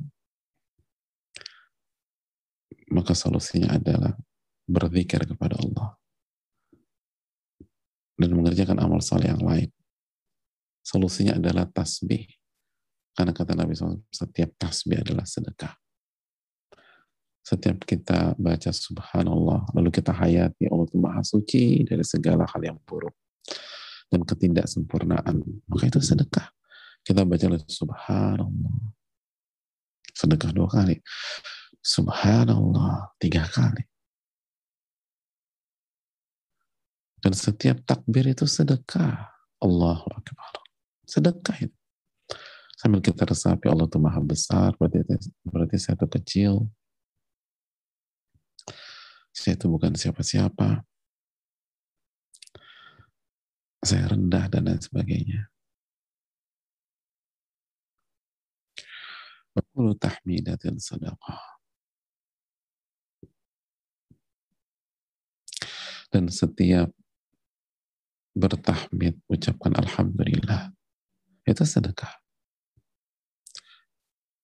Maka 2.94 3.12
solusinya 3.18 3.74
adalah 3.74 4.14
berzikir 4.66 5.26
kepada 5.26 5.58
Allah. 5.58 5.98
Dan 8.18 8.34
mengerjakan 8.34 8.78
amal 8.78 9.02
soleh 9.02 9.30
yang 9.30 9.42
lain. 9.42 9.70
Solusinya 10.82 11.38
adalah 11.38 11.66
tasbih. 11.66 12.26
Karena 13.14 13.34
kata 13.34 13.58
Nabi 13.58 13.74
SAW, 13.74 13.98
setiap 14.14 14.54
tasbih 14.58 15.02
adalah 15.02 15.26
sedekah 15.26 15.74
setiap 17.48 17.80
kita 17.88 18.36
baca 18.36 18.68
subhanallah, 18.68 19.72
lalu 19.72 19.88
kita 19.88 20.12
hayati 20.12 20.68
Allah 20.68 20.84
itu 20.84 21.00
maha 21.00 21.24
suci 21.24 21.80
dari 21.88 22.04
segala 22.04 22.44
hal 22.44 22.60
yang 22.60 22.76
buruk 22.84 23.16
dan 24.12 24.20
ketidaksempurnaan, 24.20 25.40
maka 25.64 25.84
itu 25.88 26.00
sedekah. 26.04 26.52
Kita 27.00 27.24
baca 27.24 27.56
subhanallah, 27.64 28.92
sedekah 30.12 30.50
dua 30.52 30.68
kali, 30.68 31.00
subhanallah 31.80 33.16
tiga 33.16 33.48
kali. 33.48 33.88
Dan 37.18 37.32
setiap 37.32 37.82
takbir 37.82 38.28
itu 38.30 38.46
sedekah. 38.46 39.34
Allahu 39.58 40.06
Akbar. 40.14 40.54
Sedekah 41.02 41.66
itu. 41.66 41.78
Sambil 42.78 43.02
kita 43.02 43.26
resapi 43.26 43.66
Allah 43.66 43.90
itu 43.90 43.98
maha 43.98 44.22
besar, 44.22 44.70
berarti, 44.78 45.02
berarti 45.42 45.76
saya 45.82 45.98
itu 45.98 46.06
kecil, 46.06 46.52
saya 49.38 49.54
itu 49.54 49.70
bukan 49.70 49.94
siapa-siapa. 49.94 50.82
saya 53.78 54.10
rendah 54.10 54.50
dan 54.50 54.66
lain 54.66 54.82
sebagainya. 54.82 55.46
Wakulu 59.54 59.94
tahmidatin 59.94 60.82
sadaqah. 60.82 61.62
Dan 66.10 66.26
setiap 66.26 66.90
bertahmid, 68.34 69.22
ucapkan 69.30 69.78
Alhamdulillah. 69.78 70.72
Itu 71.46 71.64
sedekah. 71.64 72.12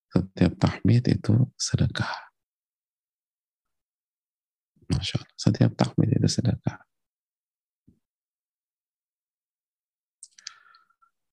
Setiap 0.09 0.53
tahmid 0.57 1.11
itu 1.11 1.51
sedekah. 1.59 2.24
Masya 4.89 5.21
Allah. 5.21 5.33
Setiap 5.37 5.71
tahmid 5.73 6.09
itu 6.17 6.29
sedekah. 6.29 6.77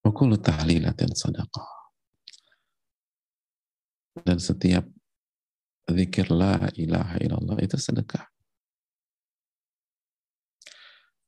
Wakulu 0.02 0.34
tahlilatin 0.40 1.14
sadaqah. 1.14 1.68
Dan 4.12 4.36
setiap 4.42 4.84
zikir 5.88 6.28
la 6.28 6.68
ilaha 6.76 7.16
illallah 7.22 7.58
itu 7.62 7.78
sedekah. 7.78 8.26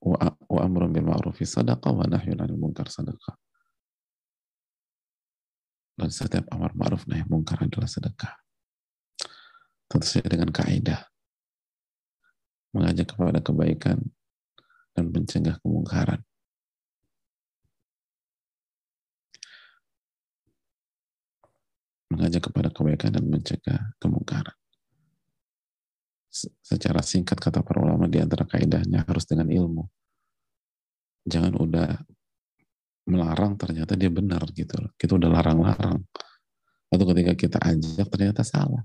Wa 0.05 0.61
amrun 0.61 0.93
bil 0.93 1.07
ma'rufi 1.07 1.49
sadaqah 1.49 1.93
wa 1.97 2.05
nahyun 2.05 2.37
'anil 2.37 2.61
munkar 2.61 2.93
sadaqah. 2.93 3.41
Dan 5.95 6.11
setiap 6.11 6.45
amar 6.51 6.75
ma'ruf 6.75 7.07
nahi 7.07 7.25
munkar 7.31 7.63
adalah 7.63 7.89
sedekah. 7.89 8.35
Tentu 9.87 10.07
saja 10.11 10.27
dengan 10.27 10.51
kaidah 10.51 11.14
mengajak 12.75 13.15
kepada 13.15 13.39
kebaikan 13.39 14.03
dan 14.99 15.05
mencegah 15.15 15.57
kemungkaran. 15.63 16.21
Mengajak 22.11 22.51
kepada 22.51 22.69
kebaikan 22.75 23.11
dan 23.15 23.25
mencegah 23.31 23.81
kemungkaran. 24.03 24.55
Secara 26.35 26.99
singkat 26.99 27.39
kata 27.39 27.63
para 27.63 27.79
ulama 27.79 28.11
di 28.11 28.19
antara 28.19 28.43
kaidahnya 28.43 29.07
harus 29.07 29.23
dengan 29.23 29.55
ilmu. 29.55 29.87
Jangan 31.31 31.55
udah 31.55 31.95
melarang 33.07 33.55
ternyata 33.55 33.95
dia 33.95 34.11
benar 34.11 34.43
gitu 34.51 34.75
loh. 34.83 34.91
Kita 34.99 35.15
udah 35.15 35.31
larang-larang. 35.31 36.03
Atau 36.91 37.07
ketika 37.15 37.33
kita 37.39 37.59
ajak 37.63 38.07
ternyata 38.11 38.43
salah. 38.43 38.83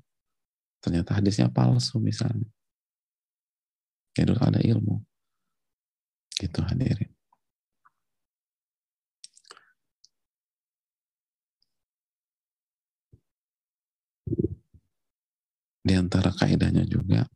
Ternyata 0.80 1.18
hadisnya 1.18 1.50
palsu 1.50 1.98
misalnya 1.98 2.50
Ya 4.20 4.28
ada 4.28 4.59
ilmu. 4.59 4.99
Gitu 6.36 6.59
hadirin. 6.59 7.07
Di 15.80 15.95
antara 15.95 16.36
kaidahnya 16.36 16.84
juga 16.84 17.32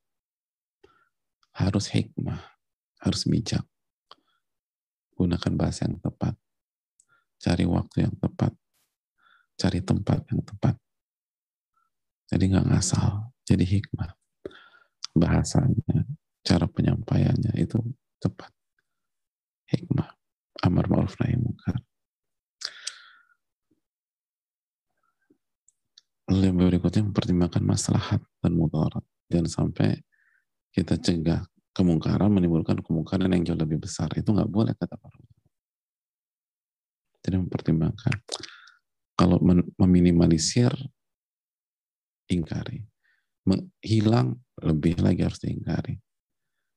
harus 1.56 1.88
hikmah, 1.88 2.44
harus 3.00 3.24
bijak. 3.32 3.64
Gunakan 5.16 5.54
bahasa 5.56 5.88
yang 5.88 6.04
tepat. 6.04 6.36
Cari 7.40 7.64
waktu 7.64 8.12
yang 8.12 8.16
tepat. 8.20 8.52
Cari 9.56 9.80
tempat 9.80 10.20
yang 10.28 10.44
tepat. 10.44 10.76
Jadi 12.28 12.44
nggak 12.52 12.68
ngasal, 12.76 13.32
jadi 13.48 13.64
hikmah. 13.64 14.12
Bahasanya, 15.16 16.04
cara 16.44 16.68
penyampaiannya 16.68 17.56
itu 17.58 17.80
tepat. 18.20 18.52
Hikmah. 19.72 20.12
Amar 20.64 20.86
ma'ruf 20.88 21.18
nahi 21.20 21.36
munkar. 21.40 21.80
Lalu 26.32 26.44
yang 26.48 26.56
berikutnya 26.56 27.04
mempertimbangkan 27.04 27.64
maslahat 27.64 28.22
dan 28.40 28.52
mudarat. 28.56 29.04
Jangan 29.28 29.50
sampai 29.50 30.00
kita 30.72 30.96
cegah 30.96 31.44
kemungkaran 31.76 32.32
menimbulkan 32.32 32.80
kemungkaran 32.80 33.28
yang 33.34 33.44
jauh 33.44 33.60
lebih 33.60 33.84
besar. 33.84 34.08
Itu 34.16 34.32
nggak 34.32 34.48
boleh 34.48 34.72
kata 34.78 34.96
para 34.96 35.16
ulama. 35.20 35.42
Jadi 37.24 37.36
mempertimbangkan. 37.40 38.16
Kalau 39.20 39.38
meminimalisir, 39.80 40.74
ingkari. 42.32 42.84
Hilang, 43.84 44.40
lebih 44.64 45.00
lagi 45.04 45.22
harus 45.28 45.40
diingkari. 45.44 46.00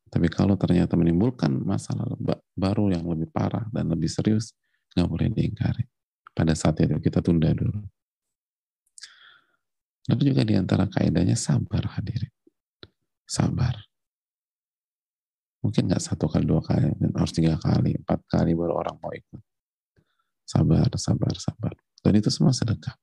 Tapi 0.07 0.30
kalau 0.30 0.54
ternyata 0.54 0.94
menimbulkan 0.94 1.50
masalah 1.66 2.07
baru 2.54 2.94
yang 2.94 3.04
lebih 3.11 3.28
parah 3.34 3.66
dan 3.74 3.90
lebih 3.90 4.07
serius, 4.07 4.54
nggak 4.94 5.09
boleh 5.11 5.28
diingkari. 5.34 5.84
Pada 6.30 6.54
saat 6.54 6.78
itu 6.80 6.94
kita 7.02 7.20
tunda 7.20 7.50
dulu. 7.50 7.82
Lalu 10.07 10.22
juga 10.22 10.42
di 10.46 10.54
antara 10.54 10.86
kaidahnya 10.86 11.34
sabar 11.34 11.98
hadirin. 11.98 12.30
Sabar. 13.26 13.74
Mungkin 15.66 15.90
nggak 15.90 15.98
satu 15.98 16.30
kali, 16.30 16.46
dua 16.46 16.62
kali, 16.62 16.94
harus 17.18 17.34
tiga 17.34 17.59
kali, 17.59 17.98
empat 17.98 18.22
kali 18.30 18.54
baru 18.54 18.78
orang 18.78 18.96
mau 19.02 19.11
ikut. 19.11 19.42
Sabar, 20.46 20.86
sabar, 20.94 21.34
sabar. 21.42 21.74
Dan 22.07 22.22
itu 22.22 22.30
semua 22.30 22.54
sedekah. 22.54 22.94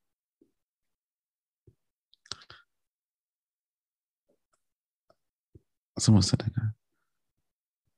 Semua 5.99 6.23
sedekah. 6.23 6.71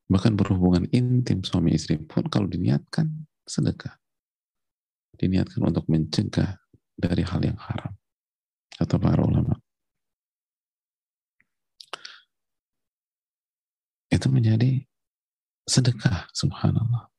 Bahkan 0.05 0.37
berhubungan 0.37 0.85
intim 0.93 1.41
suami 1.41 1.73
istri 1.73 1.97
pun 1.97 2.29
kalau 2.29 2.45
diniatkan 2.45 3.25
sedekah. 3.45 3.97
Diniatkan 5.17 5.65
untuk 5.65 5.89
mencegah 5.89 6.61
dari 6.93 7.23
hal 7.25 7.41
yang 7.41 7.57
haram. 7.57 7.93
Kata 8.75 8.99
para 9.01 9.23
ulama. 9.25 9.55
Itu 14.11 14.29
menjadi 14.29 14.85
sedekah, 15.65 16.29
subhanallah. 16.31 17.09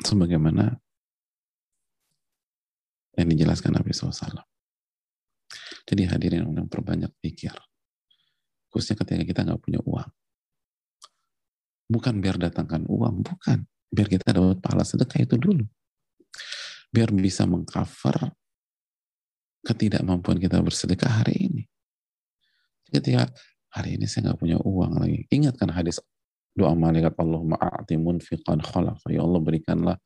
Sebagaimana 0.00 0.78
yang 3.18 3.28
dijelaskan 3.34 3.74
Nabi 3.74 3.90
SAW. 3.90 4.46
Jadi 5.88 6.02
hadirin 6.06 6.46
yang 6.46 6.70
perbanyak 6.70 7.10
pikir. 7.18 7.52
Khususnya 8.70 9.02
ketika 9.02 9.24
kita 9.26 9.40
nggak 9.42 9.60
punya 9.60 9.80
uang. 9.82 10.08
Bukan 11.88 12.20
biar 12.20 12.36
datangkan 12.36 12.84
uang, 12.84 13.24
bukan. 13.24 13.64
Biar 13.88 14.08
kita 14.12 14.36
dapat 14.36 14.60
pahala 14.60 14.84
sedekah 14.84 15.24
itu 15.24 15.40
dulu. 15.40 15.64
Biar 16.92 17.08
bisa 17.16 17.48
mengcover 17.48 18.36
ketidakmampuan 19.64 20.36
kita 20.36 20.60
bersedekah 20.60 21.24
hari 21.24 21.48
ini. 21.48 21.62
Ketika 22.92 23.32
hari 23.72 23.96
ini 23.96 24.04
saya 24.04 24.30
nggak 24.32 24.38
punya 24.40 24.60
uang 24.60 25.00
lagi. 25.00 25.24
Ingatkan 25.32 25.72
hadis 25.72 25.96
doa 26.52 26.76
malaikat 26.76 27.16
Allah 27.16 27.40
ma'ati 27.56 27.96
munfiqan 27.96 28.60
khalafa. 28.60 29.08
Ya 29.08 29.24
Allah 29.24 29.40
berikanlah 29.40 29.96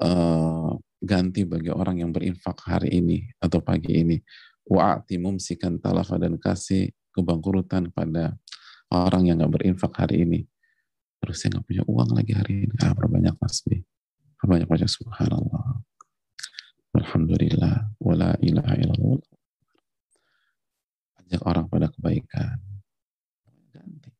uh, 0.00 0.72
ganti 1.04 1.44
bagi 1.44 1.68
orang 1.68 2.00
yang 2.00 2.16
berinfak 2.16 2.64
hari 2.64 2.96
ini 2.96 3.28
atau 3.44 3.60
pagi 3.60 3.92
ini. 3.92 4.16
Wa'ati 4.68 5.20
mumsikan 5.20 5.80
talafa 5.80 6.16
dan 6.16 6.36
kasih 6.40 6.92
kebangkrutan 7.12 7.88
pada 7.92 8.36
orang 8.92 9.28
yang 9.28 9.36
nggak 9.40 9.52
berinfak 9.52 9.92
hari 9.96 10.24
ini 10.24 10.40
terus 11.18 11.36
saya 11.42 11.58
nggak 11.58 11.66
punya 11.66 11.82
uang 11.86 12.10
lagi 12.14 12.32
hari 12.34 12.66
ini. 12.66 12.74
Ah 12.82 12.94
perbanyak 12.94 13.34
tasbih 13.38 13.82
perbanyak 14.38 14.70
baca 14.70 14.86
subhanallah. 14.86 15.82
Alhamdulillah. 16.94 17.90
Wala 17.98 18.38
ilaha 18.40 18.74
illallah. 18.78 19.20
Ajak 21.20 21.42
orang 21.44 21.66
pada 21.66 21.90
kebaikan. 21.90 22.56
Ganti. 23.74 24.10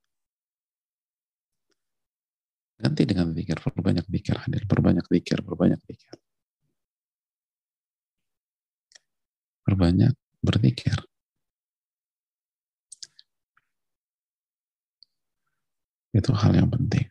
Ganti 2.76 3.02
dengan 3.06 3.32
pikir. 3.32 3.56
Perbanyak 3.62 4.06
pikir 4.10 4.36
hadir. 4.42 4.62
Perbanyak 4.66 5.06
pikir 5.06 5.38
perbanyak 5.40 5.80
pikir. 5.86 6.14
Perbanyak 9.62 10.14
berpikir 10.42 11.07
Itu 16.12 16.32
hal 16.32 16.56
yang 16.56 16.68
penting. 16.72 17.06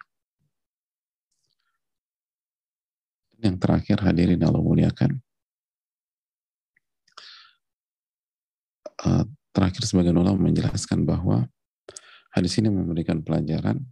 Yang 3.37 3.55
terakhir 3.61 3.97
hadirin 4.01 4.41
Allah 4.41 4.63
muliakan. 4.63 5.21
Uh, 8.97 9.29
terakhir 9.53 9.85
sebagian 9.85 10.17
ulama 10.17 10.49
menjelaskan 10.49 11.05
bahwa 11.05 11.45
hadis 12.33 12.57
ini 12.57 12.73
memberikan 12.73 13.21
pelajaran 13.21 13.85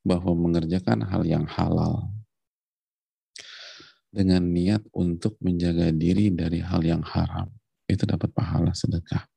bahwa 0.00 0.32
mengerjakan 0.32 1.04
hal 1.04 1.20
yang 1.28 1.44
halal 1.44 2.08
dengan 4.08 4.40
niat 4.48 4.80
untuk 4.96 5.36
menjaga 5.44 5.92
diri 5.92 6.32
dari 6.32 6.64
hal 6.64 6.80
yang 6.80 7.04
haram 7.04 7.52
itu 7.84 8.08
dapat 8.08 8.32
pahala 8.32 8.72
sedekah. 8.72 9.28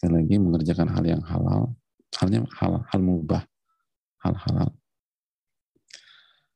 Sekali 0.00 0.16
lagi 0.16 0.40
mengerjakan 0.40 0.88
hal 0.96 1.04
yang 1.04 1.20
halal, 1.28 1.76
halnya 2.16 2.40
hal, 2.56 2.80
hal 2.88 3.00
mubah, 3.04 3.44
hal 4.24 4.32
halal. 4.32 4.72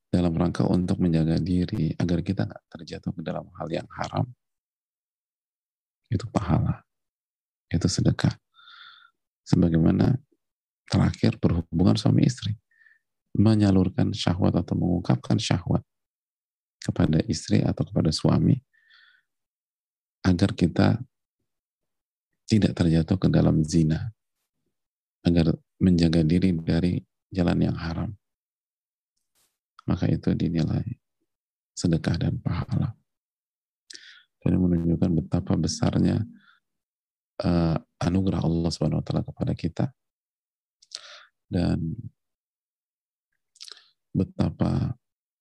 Dalam 0.08 0.32
rangka 0.32 0.64
untuk 0.64 0.96
menjaga 0.96 1.36
diri 1.36 1.92
agar 2.00 2.24
kita 2.24 2.48
nggak 2.48 2.64
terjatuh 2.72 3.12
ke 3.12 3.20
dalam 3.20 3.44
hal 3.60 3.68
yang 3.68 3.84
haram 4.00 4.24
itu 6.08 6.24
pahala 6.32 6.88
itu 7.68 7.84
sedekah. 7.84 8.32
Sebagaimana 9.44 10.16
terakhir 10.88 11.36
berhubungan 11.36 12.00
suami 12.00 12.24
istri 12.24 12.56
menyalurkan 13.36 14.16
syahwat 14.16 14.56
atau 14.56 14.72
mengungkapkan 14.72 15.36
syahwat 15.36 15.84
kepada 16.80 17.20
istri 17.28 17.60
atau 17.60 17.84
kepada 17.84 18.08
suami 18.08 18.56
agar 20.24 20.56
kita 20.56 20.96
tidak 22.44 22.76
terjatuh 22.76 23.16
ke 23.16 23.28
dalam 23.32 23.64
zina 23.64 24.12
agar 25.24 25.56
menjaga 25.80 26.20
diri 26.20 26.52
dari 26.52 27.00
jalan 27.32 27.58
yang 27.70 27.76
haram 27.76 28.10
maka 29.84 30.08
itu 30.08 30.32
dinilai 30.32 30.84
sedekah 31.76 32.16
dan 32.16 32.40
pahala. 32.40 32.96
Ini 34.44 34.60
menunjukkan 34.60 35.24
betapa 35.24 35.56
besarnya 35.56 36.20
uh, 37.40 37.76
anugerah 37.96 38.44
Allah 38.44 38.68
Subhanahu 38.68 39.00
wa 39.00 39.04
taala 39.04 39.24
kepada 39.24 39.52
kita 39.56 39.88
dan 41.48 41.80
betapa 44.12 44.92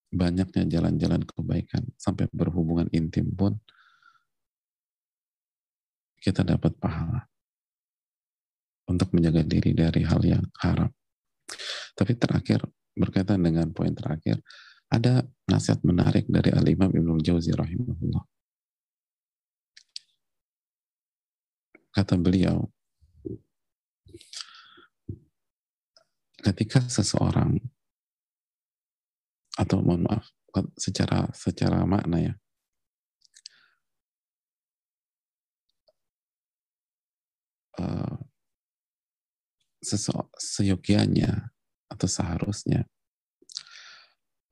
banyaknya 0.08 0.64
jalan-jalan 0.72 1.20
kebaikan 1.28 1.84
sampai 2.00 2.32
berhubungan 2.32 2.88
intim 2.96 3.28
pun 3.36 3.60
kita 6.24 6.48
dapat 6.48 6.72
pahala 6.80 7.28
untuk 8.88 9.12
menjaga 9.12 9.44
diri 9.44 9.76
dari 9.76 10.08
hal 10.08 10.24
yang 10.24 10.44
haram. 10.64 10.88
Tapi 12.00 12.16
terakhir 12.16 12.64
berkaitan 12.96 13.44
dengan 13.44 13.68
poin 13.76 13.92
terakhir, 13.92 14.40
ada 14.88 15.28
nasihat 15.52 15.84
menarik 15.84 16.24
dari 16.32 16.56
Al-Imam 16.56 16.96
Ibnu 16.96 17.20
Jauzi 17.20 17.52
rahimahullah. 17.52 18.24
Kata 21.94 22.18
beliau, 22.18 22.72
ketika 26.42 26.82
seseorang 26.90 27.62
atau 29.54 29.78
mohon 29.86 30.10
maaf 30.10 30.26
secara 30.78 31.30
secara 31.38 31.86
makna 31.86 32.18
ya 32.18 32.34
uh, 37.80 38.18
seyogianya 40.38 41.54
atau 41.92 42.08
seharusnya 42.08 42.88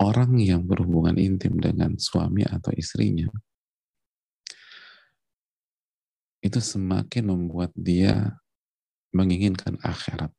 orang 0.01 0.37
yang 0.41 0.67
berhubungan 0.67 1.15
intim 1.15 1.55
dengan 1.61 1.95
suami 1.95 2.43
atau 2.43 2.73
istrinya 2.75 3.29
itu 6.41 6.57
semakin 6.57 7.29
membuat 7.29 7.69
dia 7.77 8.41
menginginkan 9.13 9.77
akhirat 9.85 10.33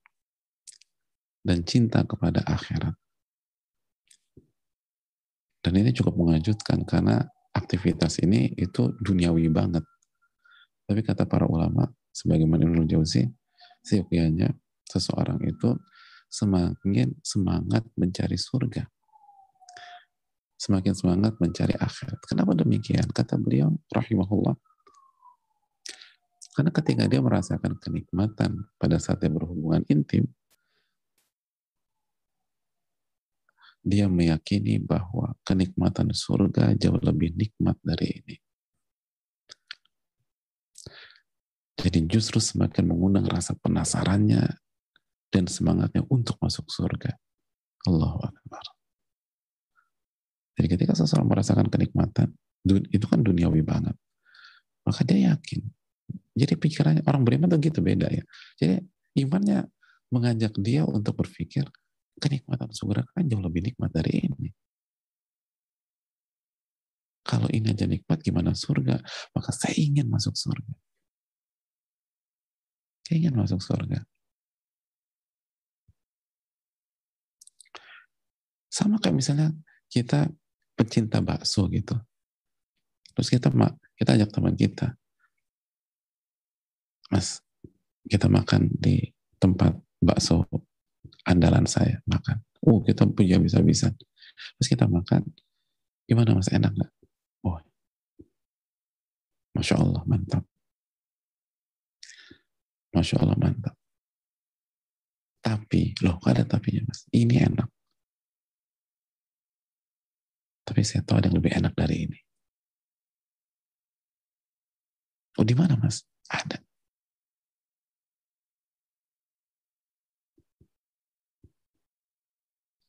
dan 1.47 1.62
cinta 1.62 2.03
kepada 2.03 2.43
akhirat. 2.43 2.95
Dan 5.62 5.78
ini 5.78 5.95
cukup 5.95 6.18
mengejutkan 6.18 6.83
karena 6.83 7.22
aktivitas 7.55 8.18
ini 8.18 8.51
itu 8.59 8.91
duniawi 8.99 9.47
banget. 9.47 9.87
Tapi 10.91 11.07
kata 11.07 11.22
para 11.30 11.47
ulama, 11.47 11.87
sebagaimana 12.12 12.68
Ibnu 12.68 12.84
Jauzi, 12.86 13.24
seyogyanya 13.82 14.52
seseorang 14.86 15.40
itu 15.42 15.74
semakin 16.28 17.16
semangat 17.24 17.88
mencari 17.96 18.36
surga. 18.36 18.86
Semakin 20.60 20.94
semangat 20.94 21.34
mencari 21.42 21.74
akhirat. 21.74 22.22
Kenapa 22.22 22.54
demikian? 22.54 23.10
Kata 23.10 23.34
beliau, 23.34 23.74
rahimahullah. 23.90 24.54
Karena 26.52 26.70
ketika 26.70 27.08
dia 27.08 27.18
merasakan 27.18 27.80
kenikmatan 27.80 28.68
pada 28.76 29.00
saat 29.00 29.24
dia 29.24 29.32
berhubungan 29.32 29.82
intim, 29.88 30.28
dia 33.82 34.06
meyakini 34.06 34.78
bahwa 34.78 35.34
kenikmatan 35.42 36.14
surga 36.14 36.78
jauh 36.78 37.02
lebih 37.02 37.34
nikmat 37.34 37.74
dari 37.82 38.22
ini. 38.22 38.36
Jadi 41.83 41.99
justru 42.07 42.39
semakin 42.39 42.87
mengundang 42.87 43.26
rasa 43.26 43.59
penasarannya 43.59 44.47
dan 45.35 45.45
semangatnya 45.51 46.07
untuk 46.07 46.39
masuk 46.39 46.70
surga. 46.70 47.11
Allahu 47.91 48.22
Akbar. 48.22 48.64
Jadi 50.55 50.66
ketika 50.78 50.95
seseorang 50.95 51.26
merasakan 51.26 51.66
kenikmatan, 51.66 52.30
itu 52.87 53.07
kan 53.11 53.18
duniawi 53.18 53.66
banget. 53.66 53.99
Maka 54.87 55.03
dia 55.03 55.35
yakin. 55.35 55.66
Jadi 56.39 56.55
pikirannya 56.55 57.03
orang 57.03 57.26
beriman 57.26 57.51
tuh 57.51 57.59
gitu 57.59 57.83
beda 57.83 58.07
ya. 58.07 58.22
Jadi 58.62 58.78
imannya 59.18 59.66
mengajak 60.14 60.55
dia 60.62 60.87
untuk 60.87 61.18
berpikir 61.18 61.66
kenikmatan 62.22 62.70
surga 62.70 63.03
kan 63.11 63.26
jauh 63.26 63.43
lebih 63.43 63.64
nikmat 63.66 63.91
dari 63.91 64.22
ini. 64.22 64.55
Kalau 67.26 67.49
ini 67.51 67.70
aja 67.70 67.87
nikmat, 67.87 68.18
gimana 68.22 68.55
surga? 68.55 68.99
Maka 69.35 69.51
saya 69.51 69.78
ingin 69.78 70.07
masuk 70.07 70.35
surga. 70.39 70.74
Saya 73.12 73.28
ingin 73.28 73.36
masuk 73.36 73.60
surga. 73.60 74.08
Sama 78.72 78.96
kayak 78.96 79.20
misalnya 79.20 79.52
kita 79.92 80.32
pecinta 80.72 81.20
bakso 81.20 81.68
gitu. 81.68 81.92
Terus 83.12 83.28
kita 83.28 83.52
kita 84.00 84.16
ajak 84.16 84.32
teman 84.32 84.56
kita, 84.56 84.96
Mas, 87.12 87.44
kita 88.08 88.32
makan 88.32 88.72
di 88.80 89.12
tempat 89.36 89.76
bakso 90.00 90.48
andalan 91.28 91.68
saya 91.68 92.00
makan. 92.08 92.40
Oh, 92.64 92.80
kita 92.80 93.04
punya 93.12 93.36
bisa-bisa. 93.36 93.92
Terus 94.56 94.68
kita 94.72 94.88
makan, 94.88 95.20
gimana 96.08 96.32
mas 96.32 96.48
enak 96.48 96.72
nggak? 96.72 96.92
Oh, 97.44 97.60
masya 99.52 99.76
Allah 99.76 100.00
mantap. 100.08 100.48
Masya 102.93 103.24
Allah 103.24 103.38
mantap. 103.40 103.74
Tapi, 105.43 105.97
loh, 106.07 106.22
ada 106.22 106.47
tapinya 106.47 106.86
mas. 106.86 107.03
Ini 107.11 107.51
enak. 107.51 107.68
Tapi 110.62 110.80
saya 110.86 111.03
tahu 111.03 111.18
ada 111.18 111.26
yang 111.26 111.43
lebih 111.43 111.53
enak 111.59 111.74
dari 111.74 112.07
ini. 112.07 112.18
Oh 115.40 115.45
di 115.45 115.57
mana 115.59 115.74
mas? 115.74 116.07
Ada. 116.30 116.62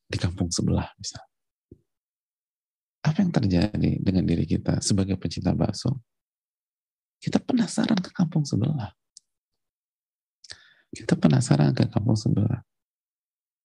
Di 0.06 0.18
kampung 0.22 0.54
sebelah 0.54 0.94
misalnya. 1.02 1.32
Apa 3.04 3.18
yang 3.20 3.34
terjadi 3.34 3.92
dengan 4.00 4.24
diri 4.24 4.46
kita 4.46 4.78
sebagai 4.80 5.18
pecinta 5.18 5.58
bakso? 5.58 6.06
Kita 7.18 7.42
penasaran 7.42 7.98
ke 7.98 8.14
kampung 8.14 8.46
sebelah. 8.46 8.94
Kita 10.94 11.18
penasaran 11.18 11.74
ke 11.74 11.90
kampung 11.90 12.14
sebelah. 12.14 12.62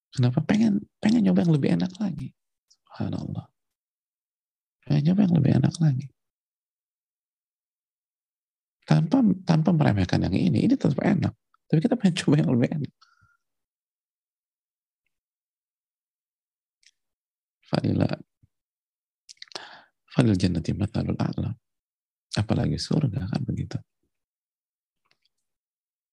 Kenapa 0.09 0.41
pengen 0.41 0.81
pengen 0.97 1.29
nyoba 1.29 1.45
yang 1.45 1.53
lebih 1.53 1.71
enak 1.77 1.93
lagi? 2.01 2.33
Subhanallah. 2.73 3.47
Pengen 4.89 5.03
nyoba 5.13 5.21
yang 5.29 5.35
lebih 5.37 5.53
enak 5.61 5.75
lagi. 5.85 6.07
Tanpa 8.89 9.21
tanpa 9.45 9.71
meremehkan 9.77 10.25
yang 10.25 10.33
ini, 10.33 10.65
ini 10.65 10.73
tetap 10.73 10.97
enak. 11.05 11.37
Tapi 11.69 11.79
kita 11.85 12.01
pengen 12.01 12.17
coba 12.25 12.35
yang 12.41 12.51
lebih 12.57 12.69
enak. 12.73 12.93
Fadila 17.69 18.09
Fadil 20.09 20.35
jannati 20.41 20.73
matalul 20.73 21.21
a'la. 21.21 21.53
Apalagi 22.41 22.81
surga 22.81 23.29
kan 23.29 23.45
begitu. 23.45 23.77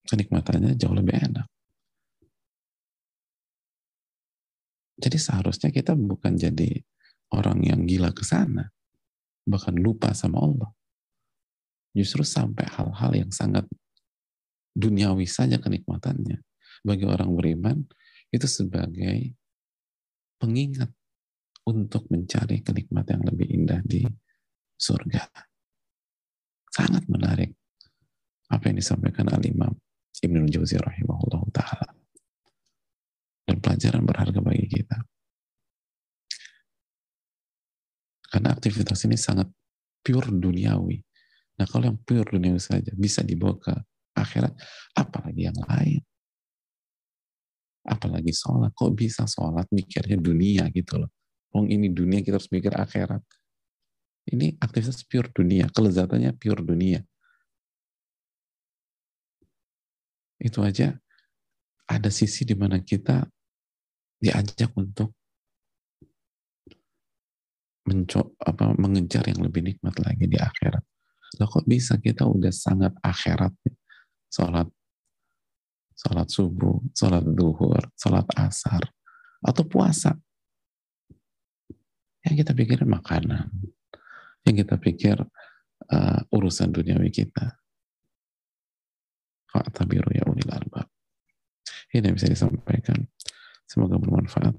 Kenikmatannya 0.05 0.77
jauh 0.77 0.93
lebih 0.93 1.17
enak. 1.17 1.47
Jadi 4.95 5.17
seharusnya 5.19 5.69
kita 5.75 5.91
bukan 5.97 6.39
jadi 6.39 6.79
orang 7.35 7.59
yang 7.67 7.83
gila 7.83 8.15
ke 8.15 8.23
sana, 8.23 8.71
bahkan 9.43 9.75
lupa 9.75 10.15
sama 10.15 10.39
Allah. 10.39 10.71
Justru 11.91 12.23
sampai 12.23 12.63
hal-hal 12.69 13.11
yang 13.15 13.31
sangat 13.31 13.67
duniawi 14.75 15.27
saja 15.27 15.59
kenikmatannya. 15.59 16.39
Bagi 16.85 17.05
orang 17.07 17.31
beriman, 17.35 17.77
itu 18.31 18.47
sebagai 18.47 19.35
pengingat 20.39 20.91
untuk 21.65 22.05
mencari 22.11 22.61
kenikmatan 22.61 23.19
yang 23.19 23.25
lebih 23.31 23.47
indah 23.51 23.81
di 23.81 24.03
surga. 24.75 25.23
Sangat 26.69 27.07
menarik 27.07 27.55
apa 28.51 28.63
yang 28.69 28.77
disampaikan 28.77 29.31
al-imam 29.31 29.73
Ibnu 30.23 30.47
Jauzi 30.47 30.79
rahimahullah 30.79 31.43
ta'ala. 31.51 31.89
dan 33.45 33.61
pelajaran 33.61 34.01
berharga 34.01 34.41
bagi 34.41 34.65
kita. 34.65 34.97
Karena 38.25 38.49
aktivitas 38.51 39.05
ini 39.05 39.13
sangat 39.15 39.47
pure 40.01 40.33
duniawi. 40.33 40.97
Nah 41.61 41.65
kalau 41.69 41.93
yang 41.93 41.99
pure 42.01 42.25
duniawi 42.25 42.57
saja 42.57 42.89
bisa 42.97 43.21
dibawa 43.21 43.55
ke 43.61 43.73
akhirat, 44.17 44.57
apalagi 44.97 45.45
yang 45.45 45.59
lain. 45.61 46.01
Apalagi 47.85 48.33
sholat, 48.33 48.73
kok 48.73 48.97
bisa 48.97 49.29
sholat 49.29 49.69
mikirnya 49.69 50.17
dunia 50.17 50.65
gitu 50.73 51.05
loh. 51.05 51.13
Wong 51.53 51.69
ini 51.69 51.93
dunia 51.93 52.25
kita 52.25 52.41
harus 52.41 52.49
mikir 52.49 52.73
akhirat. 52.73 53.21
Ini 54.25 54.57
aktivitas 54.57 55.05
pure 55.05 55.29
dunia, 55.29 55.69
kelezatannya 55.69 56.33
pure 56.33 56.65
dunia. 56.65 57.05
Itu 60.45 60.61
aja 60.61 60.93
ada 61.89 62.09
sisi 62.13 62.45
di 62.45 62.53
mana 62.53 62.77
kita 62.77 63.25
diajak 64.21 64.69
untuk 64.77 65.09
apa 68.41 68.73
mengejar 68.77 69.25
yang 69.29 69.41
lebih 69.41 69.65
nikmat 69.65 69.97
lagi 70.01 70.25
di 70.29 70.37
akhirat. 70.37 70.81
Loh 71.41 71.49
kok 71.49 71.65
bisa 71.65 71.97
kita 71.97 72.29
udah 72.29 72.53
sangat 72.53 72.93
akhirat 73.01 73.53
nih. 73.65 73.77
Sholat 74.29 74.67
sholat 75.95 76.27
subuh, 76.27 76.77
sholat 76.91 77.23
duhur, 77.23 77.81
sholat 77.95 78.27
asar, 78.35 78.83
atau 79.39 79.63
puasa. 79.63 80.13
Yang 82.25 82.43
kita 82.43 82.51
pikir 82.57 82.79
makanan, 82.83 83.47
yang 84.43 84.55
kita 84.59 84.75
pikir 84.81 85.17
uh, 85.89 86.19
urusan 86.35 86.73
duniawi 86.73 87.09
kita. 87.13 87.55
Fa'tabiru 89.55 90.11
ya 90.11 90.27
ulil 90.27 90.51
albab. 90.51 90.91
Ini 91.95 92.11
yang 92.11 92.19
bisa 92.19 92.27
disampaikan. 92.27 93.07
Semoga 93.63 93.95
bermanfaat. 93.95 94.51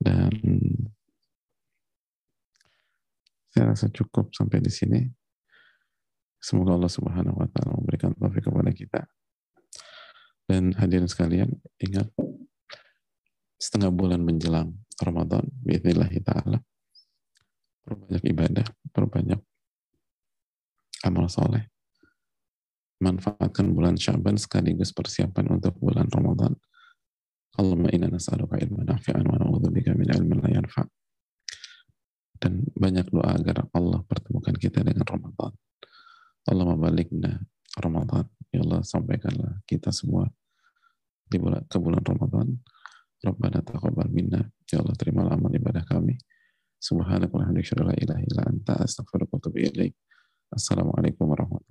Dan 0.00 0.32
saya 3.52 3.76
rasa 3.76 3.92
cukup 3.92 4.32
sampai 4.32 4.64
di 4.64 4.72
sini. 4.72 5.04
Semoga 6.40 6.80
Allah 6.80 6.88
Subhanahu 6.88 7.36
wa 7.36 7.44
taala 7.52 7.76
memberikan 7.76 8.16
taufik 8.16 8.48
kepada 8.48 8.72
kita. 8.72 9.04
Dan 10.48 10.72
hadirin 10.80 11.04
sekalian, 11.04 11.52
ingat 11.76 12.08
setengah 13.60 13.92
bulan 13.92 14.24
menjelang 14.24 14.80
Ramadan, 14.96 15.44
bismillah 15.60 16.08
taala. 16.24 16.64
Perbanyak 17.84 18.24
ibadah, 18.32 18.66
perbanyak 18.96 19.44
amal 21.04 21.28
soleh. 21.28 21.68
Manfaatkan 23.00 23.72
bulan 23.72 23.96
Syaban 23.96 24.36
sekaligus 24.36 24.92
persiapan 24.92 25.56
untuk 25.56 25.72
bulan 25.80 26.08
Ramadan. 26.12 26.52
Allahumma 27.56 27.88
inna 27.92 28.12
nas'aluka 28.12 28.60
ilman 28.60 28.88
nafi'an 28.88 29.24
wa 29.24 29.40
na'udzubika 29.40 29.96
min 29.96 30.08
ilmin 30.08 30.38
la 30.44 30.48
yanfa' 30.60 30.86
dan 32.40 32.64
banyak 32.72 33.12
doa 33.12 33.36
agar 33.36 33.68
Allah 33.76 34.00
pertemukan 34.08 34.56
kita 34.56 34.80
dengan 34.80 35.04
Ramadan. 35.04 35.52
Allah 36.48 36.64
membaliknya 36.64 37.36
Ramadan. 37.76 38.24
Ya 38.50 38.64
Allah 38.64 38.80
sampaikanlah 38.82 39.60
kita 39.68 39.92
semua 39.92 40.26
di 41.28 41.36
bulan 41.36 41.62
ke 41.68 41.76
bulan 41.76 42.00
Ramadan. 42.00 42.56
Rabbana 43.20 43.60
taqabbal 43.60 44.08
minna. 44.08 44.48
Ya 44.72 44.80
Allah 44.80 44.96
terima 44.96 45.28
amal 45.28 45.52
ibadah 45.52 45.84
kami. 45.84 46.16
Subhanaka 46.80 47.28
wa 47.28 47.44
bihamdika 47.44 47.76
la 47.84 47.92
ilaha 47.92 48.20
illa 48.24 48.42
anta 48.48 48.72
astaghfiruka 48.80 49.36
wa 49.36 49.38
atubu 49.38 49.60
ilaik. 49.60 49.92
Assalamualaikum 50.48 51.28
warahmatullahi 51.28 51.69